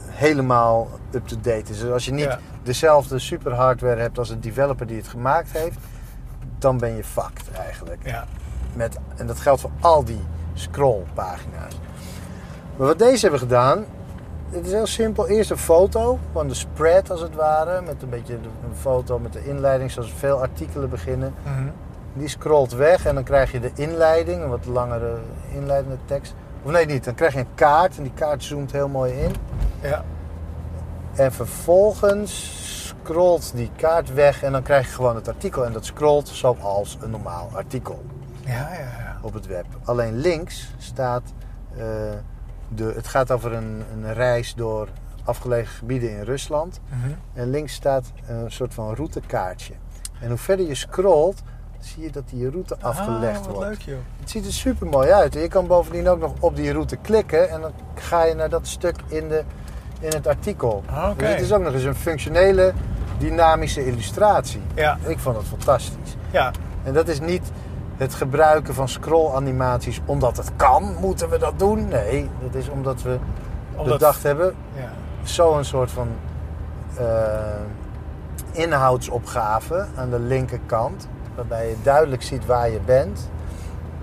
[0.07, 1.79] helemaal up-to-date is.
[1.79, 2.39] Dus als je niet Ja.
[2.63, 5.77] dezelfde super hardware hebt als de developer die het gemaakt heeft,
[6.59, 8.01] dan ben je fucked eigenlijk.
[8.05, 8.25] Ja.
[8.73, 10.21] Met, en dat geldt voor al die
[10.53, 11.79] scrollpagina's.
[12.77, 13.85] Maar wat deze hebben gedaan,
[14.49, 15.27] het is heel simpel.
[15.27, 17.81] Eerst een foto van de spread als het ware.
[17.81, 21.33] Met een beetje een foto met de inleiding zoals veel artikelen beginnen.
[21.43, 21.67] Mhm.
[22.17, 25.17] Die scrolt weg en dan krijg je de inleiding, een wat langere
[25.53, 26.33] inleidende tekst.
[26.63, 27.03] Of nee, niet.
[27.03, 29.31] Dan krijg je een kaart en die kaart zoomt heel mooi in.
[29.81, 30.03] ja.
[31.15, 32.57] En vervolgens
[32.87, 35.65] scrolt die kaart weg en dan krijg je gewoon het artikel.
[35.65, 38.05] En dat scrolt zoals een normaal artikel
[38.45, 39.17] Ja, ja, ja.
[39.21, 39.65] op het web.
[39.83, 41.21] Alleen links staat,
[41.77, 41.83] eh,
[42.67, 44.87] de, het gaat over een, een reis door
[45.23, 46.79] afgelegen gebieden in Rusland.
[46.89, 47.11] Mhm.
[47.33, 49.73] En links staat een soort van routekaartje.
[50.21, 51.41] En hoe verder je scrolt,
[51.79, 53.69] zie je dat die route afgelegd Ah, wat wordt.
[53.69, 53.97] leuk joh.
[54.19, 55.35] Het ziet er super mooi uit.
[55.35, 58.49] En je kan bovendien ook nog op die route klikken en dan ga je naar
[58.49, 59.43] dat stuk in, de,
[59.99, 60.83] in het artikel.
[60.89, 61.17] Ah.
[61.17, 62.73] Dus het is ook nog eens een functionele,
[63.17, 64.61] dynamische illustratie.
[64.75, 66.15] Ja, Ik vond het fantastisch.
[66.31, 66.51] ja.
[66.83, 67.51] En dat is niet
[67.97, 71.87] het gebruiken van scrollanimaties omdat het kan, moeten we dat doen.
[71.87, 73.17] Nee, dat is omdat we
[73.75, 74.91] Omdat- bedacht hebben, ja.
[75.23, 76.07] zo'n soort van
[76.97, 77.05] eh,
[78.51, 81.07] inhoudsopgave aan de linkerkant,
[81.37, 83.29] waarbij je duidelijk ziet waar je bent.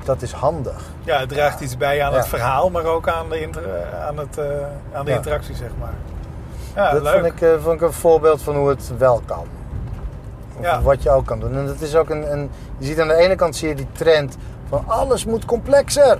[0.04, 0.82] Dat is handig.
[1.04, 2.16] Ja, het draagt iets bij aan Ja.
[2.16, 4.44] het verhaal, maar ook aan de, inter- aan het, eh,
[4.92, 5.16] aan de Ja.
[5.16, 5.92] interactie, zeg maar.
[6.74, 7.12] Ja, dat leuk.
[7.12, 9.46] vond ik, eh, vond ik een voorbeeld van hoe het wel kan.
[10.58, 10.82] Of Ja.
[10.82, 11.54] wat je ook kan doen.
[11.56, 13.86] En dat is ook een, een, je ziet aan de ene kant zie je die
[13.92, 14.36] trend
[14.68, 16.18] van alles moet complexer.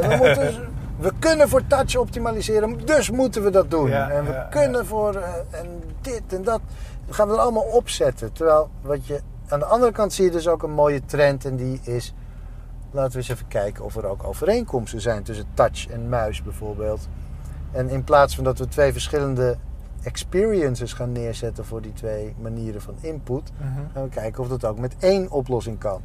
[0.00, 3.90] En we, moeten, we kunnen voor touch optimaliseren, dus moeten we dat doen.
[3.92, 6.60] En we kunnen voor eh, en dit en dat.
[7.06, 8.32] Dan gaan we er allemaal opzetten.
[8.32, 11.56] Terwijl wat je, aan de andere kant zie je dus ook een mooie trend en
[11.56, 12.14] die is...
[12.90, 17.08] Laten we eens even kijken of er ook overeenkomsten zijn tussen touch en muis bijvoorbeeld.
[17.72, 19.56] En in plaats van dat we twee verschillende
[20.02, 23.68] experiences gaan neerzetten voor die twee manieren van input, Mhm.
[23.92, 26.00] gaan we kijken of dat ook met één oplossing kan.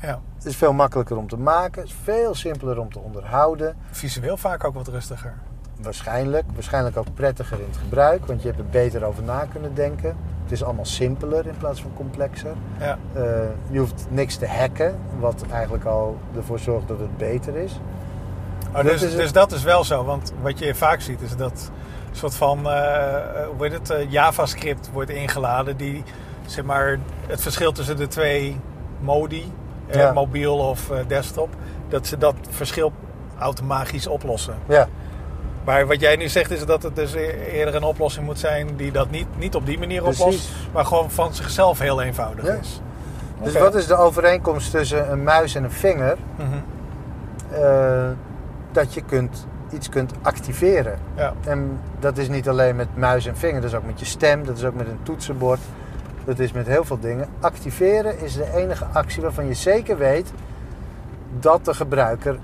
[0.00, 0.20] Ja.
[0.36, 3.76] Het is veel makkelijker om te maken, het is veel simpeler om te onderhouden.
[3.90, 5.34] Visueel vaak ook wat rustiger.
[5.80, 9.74] Waarschijnlijk, waarschijnlijk ook prettiger in het gebruik, want je hebt er beter over na kunnen
[9.74, 10.16] denken.
[10.44, 12.54] Het is allemaal simpeler in plaats van complexer.
[12.78, 12.98] Ja.
[13.12, 13.22] Eh,
[13.70, 17.72] je hoeft niks te hacken, wat eigenlijk al ervoor zorgt dat het beter is.
[18.68, 21.36] Oh, Dat dus, is dus dat is wel zo, want wat je vaak ziet is
[21.36, 21.70] dat
[22.10, 26.02] een soort van, eh, eh, hoe heet het, JavaScript wordt ingeladen die,
[26.46, 28.60] zeg maar, het verschil tussen de twee
[29.00, 29.52] modi,
[29.90, 30.12] Ja.
[30.12, 31.48] mobiel of desktop,
[31.88, 32.92] dat ze dat verschil
[33.38, 34.54] automatisch oplossen.
[34.68, 34.88] Ja,
[35.64, 38.76] Maar wat jij nu zegt is dat het dus e- eerder een oplossing moet zijn
[38.76, 40.20] die dat niet, niet op die manier Precies.
[40.22, 42.52] oplost, maar gewoon van zichzelf heel eenvoudig Ja.
[42.52, 42.80] is.
[43.42, 46.16] dus wat is de overeenkomst tussen een muis en een vinger?
[46.36, 46.48] Mhm.
[47.62, 48.08] Eh,
[48.72, 50.98] dat je kunt, iets kunt activeren.
[51.16, 51.32] Ja.
[51.46, 54.44] En dat is niet alleen met muis en vinger, dat is ook met je stem,
[54.44, 55.60] dat is ook met een toetsenbord.
[56.24, 57.28] Dat is met heel veel dingen.
[57.40, 60.32] Activeren is de enige actie waarvan je zeker weet
[61.40, 62.38] dat de gebruiker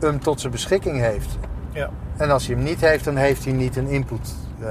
[0.00, 1.38] hem tot zijn beschikking heeft.
[1.70, 1.90] Ja.
[2.16, 4.68] En als hij hem niet heeft, dan heeft hij niet een input eh,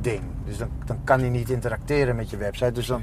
[0.00, 0.22] ding.
[0.44, 2.72] Dus dan, dan kan hij niet interacteren met je website.
[2.72, 3.02] Dus dan,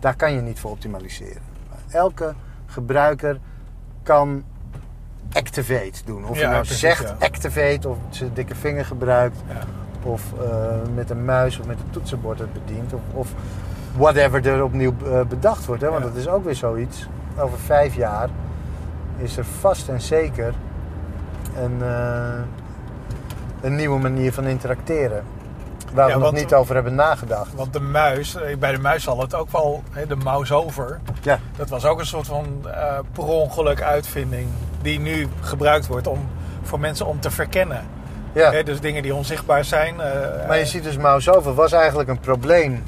[0.00, 1.42] daar kan je niet voor optimaliseren.
[1.90, 2.34] Elke
[2.66, 3.38] gebruiker
[4.02, 4.44] kan
[5.32, 6.26] activate doen.
[6.26, 7.16] Of Ja, je nou precies, zegt ja.
[7.18, 9.36] activate of zijn dikke vinger gebruikt.
[9.48, 9.60] Ja.
[10.02, 12.92] Of eh, met een muis of met een toetsenbord het bedient.
[12.92, 13.32] Of, of
[13.96, 15.82] whatever er opnieuw eh, bedacht wordt.
[15.82, 15.90] Hè?
[15.90, 17.06] Want dat is ook weer zoiets.
[17.38, 18.28] Over vijf jaar
[19.16, 20.54] is er vast en zeker
[21.56, 21.82] een,
[23.62, 25.22] een nieuwe manier van interacteren.
[25.94, 27.54] Waar Ja, we nog niet over hebben nagedacht.
[27.54, 31.00] Want de muis, eh, bij de muis zal het ook wel, hè, de mouse over.
[31.22, 34.48] Ja, Dat was ook een soort van eh per ongeluk uitvinding
[34.82, 36.28] die nu gebruikt wordt om,
[36.62, 37.82] voor mensen om te verkennen.
[38.32, 38.52] ja.
[38.52, 40.00] Hè, dus dingen die onzichtbaar zijn.
[40.00, 42.82] eh, Maar je ziet dus mouse over was eigenlijk een probleem.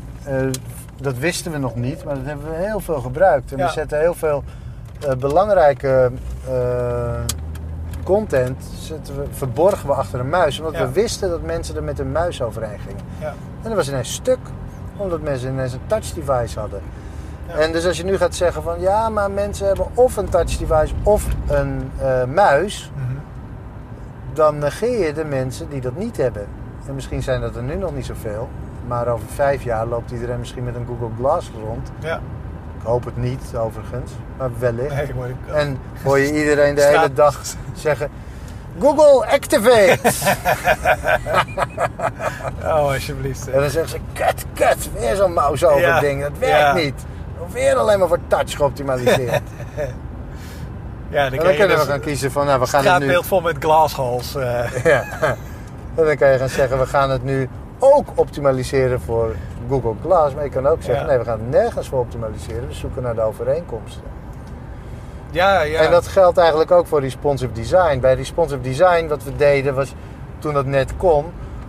[1.01, 3.53] Dat wisten we nog niet, maar dat hebben we heel veel gebruikt.
[3.53, 3.67] En Ja.
[3.67, 4.45] we zetten heel veel
[5.19, 6.11] belangrijke
[8.03, 10.59] content zetten we, verborgen we achter een muis.
[10.59, 10.87] Omdat Ja.
[10.87, 13.03] we wisten dat mensen er met een muis overheen gingen.
[13.21, 13.29] ja.
[13.63, 14.39] En dat was ineens stuk,
[14.97, 16.81] omdat mensen ineens een touch device hadden.
[17.49, 17.55] Ja.
[17.55, 20.57] En dus als je nu gaat zeggen van ja, maar mensen hebben of een touch
[20.57, 23.05] device of een eh, muis, Mhm.
[24.33, 26.47] dan negeer je de mensen die dat niet hebben.
[26.87, 28.49] En misschien zijn dat er nu nog niet zoveel,
[28.87, 31.91] maar over vijf jaar loopt iedereen misschien met een Google Glass rond.
[31.99, 32.21] ja.
[32.81, 34.95] Ik hoop het niet overigens, maar wellicht.
[34.95, 37.41] Nee, maar ik- En hoor je iedereen de hele dag
[37.75, 38.11] zeggen:
[38.81, 39.99] Google activate!
[42.65, 43.51] Oh, alsjeblieft.
[43.51, 46.01] en dan zeggen ze: kut, kut, weer zo'n mouse over Ja.
[46.01, 46.23] ding.
[46.23, 46.73] Dat werkt Ja.
[46.75, 46.95] niet.
[47.53, 49.41] Weer alleen maar voor touch geoptimaliseerd.
[51.09, 52.95] ja, dan, kunnen we dus gaan kiezen van: nou, we gaan het nu.
[52.95, 54.35] straatbeeld vol met glassholes.
[54.35, 54.85] eh.
[54.85, 55.05] Ja.
[55.95, 59.35] En dan kan je gaan zeggen, we gaan het nu ook optimaliseren voor
[59.69, 60.35] Google Glass.
[60.35, 61.11] Maar je kan ook zeggen, Ja.
[61.11, 62.67] nee, we gaan het nergens voor optimaliseren.
[62.69, 64.03] We zoeken naar de overeenkomsten.
[65.31, 65.81] ja, ja.
[65.81, 67.99] En dat geldt eigenlijk ook voor responsive design.
[68.01, 69.95] Bij responsive design, wat we deden, was
[70.39, 71.25] toen dat net kon...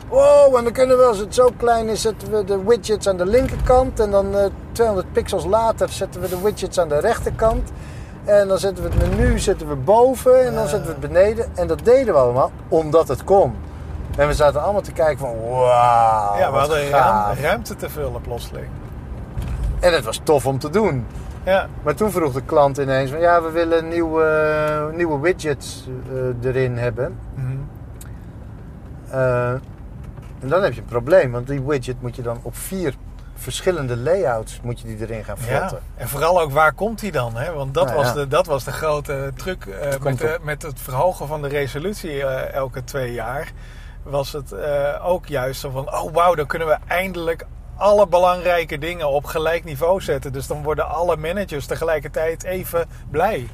[0.10, 3.18] Wow, en dan kunnen we, als het zo klein is, zetten we de widgets aan
[3.18, 4.00] de linkerkant.
[4.00, 7.72] En dan eh 200 pixels later zetten we de widgets aan de rechterkant.
[8.26, 11.46] En dan zetten we het menu zetten we boven en dan zetten we het beneden.
[11.56, 13.56] En dat deden we allemaal omdat het kon.
[14.18, 16.38] En we zaten allemaal te kijken van wauw.
[16.38, 17.39] ja, we hadden gaaf.
[17.41, 18.68] ruimte te vullen plotseling.
[19.80, 21.05] En het was tof om te doen.
[21.43, 25.88] Ja, Maar toen vroeg de klant ineens van ja, we willen nieuwe, nieuwe widgets
[26.41, 27.18] eh, erin hebben.
[27.36, 27.45] Mhm.
[29.09, 29.49] Eh,
[30.39, 32.93] en dan heb je een probleem, want die widget moet je dan op vier
[33.36, 35.57] verschillende layouts moet je die erin gaan ja.
[35.57, 35.80] vlotten.
[35.95, 37.36] En vooral ook waar komt die dan?
[37.36, 37.53] Hè?
[37.53, 38.14] Want dat, Nou, was ja.
[38.14, 42.24] de, dat was de grote truc eh, met, de- met het verhogen van de resolutie
[42.51, 43.51] elke twee jaar.
[44.04, 47.45] Was het eh, ook juist zo van, oh wauw, dan kunnen we eindelijk
[47.78, 50.34] alle belangrijke dingen op gelijk niveau zetten.
[50.34, 53.47] Dus dan worden alle managers tegelijkertijd even blij.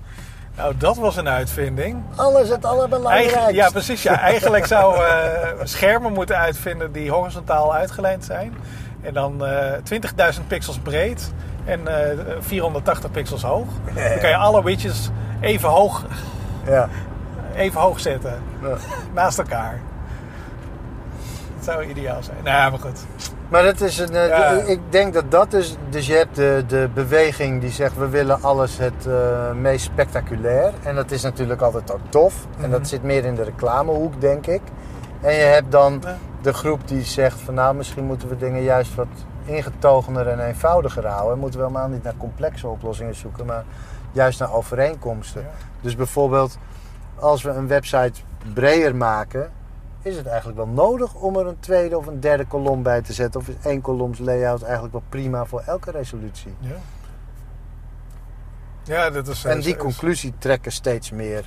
[0.55, 2.03] Nou, dat was een uitvinding.
[2.15, 3.37] Alles het allerbelangrijkste.
[3.37, 4.03] Eigen- ja, precies.
[4.03, 4.19] Ja.
[4.19, 8.53] Eigenlijk zou eh, schermen moeten uitvinden die horizontaal uitgelijnd zijn.
[9.01, 11.31] En dan eh 20.000 pixels breed
[11.65, 13.67] en eh 480 pixels hoog.
[13.95, 15.09] Dan kan je alle widgets
[15.41, 16.05] even hoog,
[16.65, 16.89] Ja.
[17.55, 18.41] even hoog zetten.
[18.61, 18.75] Ja.
[19.13, 19.79] Naast elkaar.
[21.67, 22.37] Zou ideaal zijn.
[22.43, 22.99] Nou ja, maar goed.
[23.49, 24.51] Maar dat is een, eh, Ja.
[24.51, 25.75] ik denk dat dat is.
[25.89, 30.73] Dus je hebt de, de beweging die zegt we willen alles het eh, meest spectaculair.
[30.83, 32.33] En dat is natuurlijk altijd ook tof.
[32.55, 32.71] En Mhm.
[32.71, 34.61] dat zit meer in de reclamehoek, denk ik.
[35.21, 36.17] En je hebt dan Ja.
[36.41, 39.07] de groep die zegt van nou misschien moeten we dingen juist wat
[39.45, 41.33] ingetogener en eenvoudiger houden.
[41.33, 43.63] En moeten we helemaal niet naar complexe oplossingen zoeken, maar
[44.11, 45.41] juist naar overeenkomsten.
[45.41, 45.47] Ja.
[45.81, 46.57] Dus bijvoorbeeld
[47.19, 48.21] als we een website
[48.53, 49.51] breder maken,
[50.07, 53.13] is het eigenlijk wel nodig om er een tweede of een derde kolom bij te
[53.13, 53.39] zetten?
[53.41, 56.55] Of is één koloms layout eigenlijk wel prima voor elke resolutie?
[56.59, 56.75] Ja.
[58.83, 59.45] Ja, dat is...
[59.45, 61.45] En die is- conclusie trekken steeds meer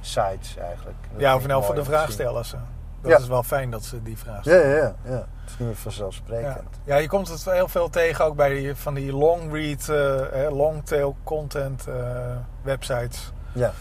[0.00, 0.96] sites eigenlijk.
[1.12, 2.12] Dat Ja, of nou voor de om te vraag zien.
[2.12, 2.56] stellen ze.
[3.02, 3.18] Dat Ja.
[3.18, 4.68] is wel fijn dat ze die vraag Ja, stellen.
[4.68, 5.16] ja, ja, ja.
[5.40, 6.68] Het is niet meer vanzelfsprekend.
[6.84, 6.94] Ja.
[6.94, 10.44] ja, je komt het heel veel tegen ook bij die, van die long read, eh,
[10.46, 11.94] eh, long tail content eh,
[12.62, 13.32] websites.
[13.52, 13.72] Ja.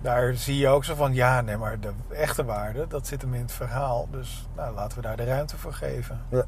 [0.00, 3.34] Daar zie je ook zo van, ja, nee, maar de echte waarde, dat zit hem
[3.34, 4.08] in het verhaal.
[4.10, 6.20] Dus nou, laten we daar de ruimte voor geven.
[6.28, 6.44] Ja.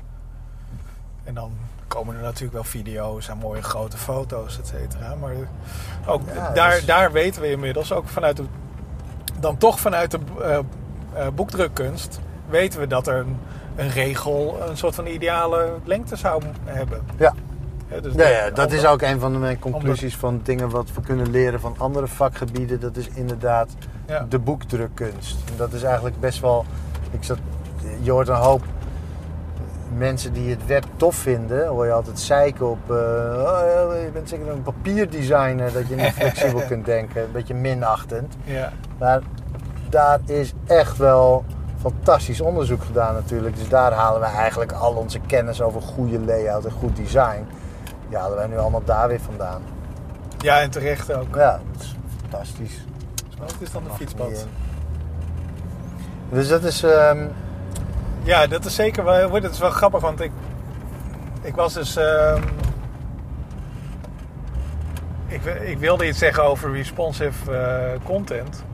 [1.24, 1.52] En dan
[1.86, 5.14] komen er natuurlijk wel video's en mooie grote foto's, et cetera.
[5.14, 5.32] Maar
[6.06, 8.44] ook Ja, daar, dus- daar weten we inmiddels, ook vanuit de,
[9.40, 10.18] dan toch vanuit de
[11.14, 13.36] eh, boekdrukkunst, weten we dat er een,
[13.76, 17.02] een regel een soort van ideale lengte zou hebben.
[17.18, 17.34] Ja.
[18.02, 21.30] Dus Ja, ja, dat is ook een van mijn conclusies van dingen wat we kunnen
[21.30, 22.80] leren van andere vakgebieden.
[22.80, 23.68] Dat is inderdaad
[24.06, 24.26] Ja.
[24.28, 25.36] de boekdrukkunst.
[25.50, 26.64] En dat is eigenlijk best wel.
[27.10, 27.38] Ik zat,
[28.00, 28.62] je hoort een hoop
[29.96, 31.66] mensen die het web tof vinden.
[31.66, 32.78] Hoor je altijd zeiken op.
[32.90, 37.22] eh, oh, je bent zeker een papierdesigner dat je niet flexibel kunt denken.
[37.22, 38.34] Een beetje minachtend.
[38.44, 38.72] Ja.
[38.98, 39.20] Maar
[39.88, 41.44] daar is echt wel
[41.80, 43.56] fantastisch onderzoek gedaan natuurlijk.
[43.56, 47.46] Dus daar halen we eigenlijk al onze kennis over goede layout en goed design.
[48.10, 49.62] Die halen wij nu allemaal daar weer vandaan.
[50.38, 51.34] ja, en terecht ook.
[51.34, 52.84] Ja, dat is fantastisch.
[53.38, 54.46] Wat is dan een Mag fietspad?
[56.30, 56.82] Dus dat is...
[56.82, 57.26] ehm,
[58.22, 60.30] Ja, dat is zeker wel, dat is wel grappig, want ik,
[61.42, 61.96] ik was dus.
[61.96, 62.42] ehm,
[65.26, 68.64] ik, ik wilde iets zeggen over responsive eh, content.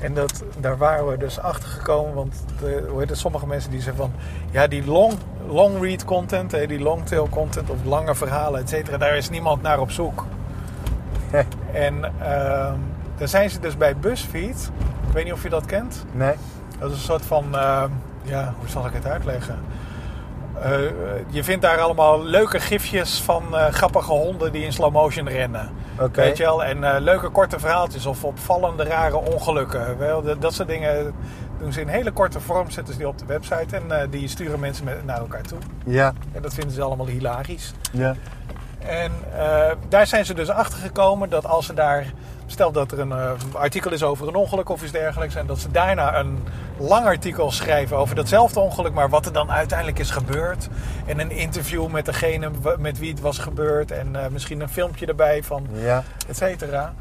[0.00, 3.70] En dat, daar waren we dus achter gekomen, want de, hoe heet het, sommige mensen
[3.70, 4.12] die zeggen van
[4.50, 5.12] ja, die long,
[5.48, 9.30] long read content, hè, die long tail content of lange verhalen, et cetera, daar is
[9.30, 10.26] niemand naar op zoek.
[11.72, 12.78] en ehm,
[13.16, 14.70] daar zijn ze dus bij BuzzFeed.
[15.06, 16.04] Ik weet niet of je dat kent.
[16.12, 16.34] nee.
[16.78, 17.84] Dat is een soort van, eh,
[18.22, 19.58] ja, hoe zal ik het uitleggen?
[20.62, 20.70] Eh,
[21.28, 25.70] je vindt daar allemaal leuke gifjes van eh, grappige honden die in slow motion rennen.
[26.00, 26.20] Oké.
[26.20, 26.64] Weet je wel?
[26.64, 29.98] En eh, leuke korte verhaaltjes of opvallende rare ongelukken.
[29.98, 31.14] Wel, dat soort dingen
[31.64, 34.28] doen ze in hele korte vorm, zetten ze die op de website en eh, die
[34.28, 35.58] sturen mensen met, naar elkaar toe.
[35.84, 37.72] Ja, En dat vinden ze allemaal hilarisch.
[37.92, 38.14] ja.
[38.78, 42.12] En eh, daar zijn ze dus achter gekomen dat als ze daar.
[42.46, 45.34] Stel dat er een eh, artikel is over een ongeluk of iets dergelijks.
[45.34, 46.38] En dat ze daarna een
[46.78, 48.92] lang artikel schrijven over datzelfde ongeluk.
[48.92, 50.68] Maar wat er dan uiteindelijk is gebeurd.
[51.06, 53.90] En een interview met degene met wie het was gebeurd.
[53.90, 56.02] En misschien een filmpje erbij van Ja.
[56.28, 56.94] et cetera.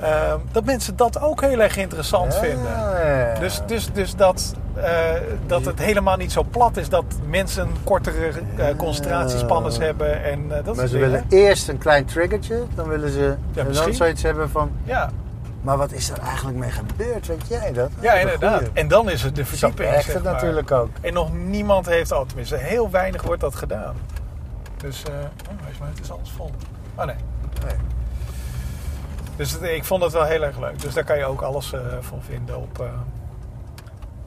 [0.00, 3.40] Eh, dat mensen dat ook heel erg interessant Ja, vinden.
[3.40, 5.10] Dus, dus, dus dat, eh,
[5.46, 8.32] dat het helemaal niet zo plat is dat mensen kortere
[8.76, 11.10] concentratiespannes hebben en eh, dat Maar ze dingen.
[11.10, 12.62] willen eerst een klein triggertje.
[12.74, 14.70] Dan willen ze en dan zoiets hebben van...
[14.84, 15.10] Ja,
[15.60, 17.26] Maar wat is er eigenlijk mee gebeurd?
[17.26, 17.90] Weet jij dat?
[18.00, 18.56] ja Dat inderdaad.
[18.58, 18.70] goeie.
[18.72, 19.88] En dan is het de verdieping.
[19.94, 20.88] zeg het natuurlijk ook.
[21.00, 23.94] En nog niemand heeft al, tenminste heel weinig wordt dat gedaan.
[24.76, 26.50] Dus, eh oh, wees maar, het is alles vol.
[26.94, 27.14] Oh nee.
[27.66, 27.74] Nee.
[29.36, 30.80] Dus het- ik vond het wel heel erg leuk.
[30.80, 32.86] Dus daar kan je ook alles eh, van vinden op, eh,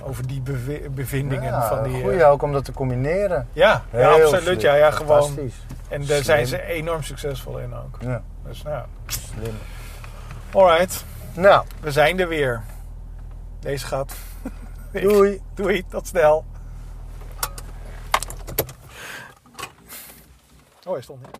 [0.03, 1.95] over die bevi- bevindingen Ja, van die...
[1.95, 3.47] eh, goeie ook om dat te combineren.
[3.53, 4.43] ja, absoluut.
[4.43, 4.59] slim.
[4.59, 5.37] Ja, ja, gewoon.
[5.89, 7.97] En daar zijn ze enorm succesvol in ook.
[8.01, 9.55] Ja, Dus nou, slim.
[10.53, 11.03] alright.
[11.33, 12.61] Nou, We zijn er weer.
[13.59, 14.13] Deze gaat
[14.91, 15.41] Doei.
[15.53, 16.45] Doei, tot snel.
[20.85, 21.27] Oh, hij stond niet.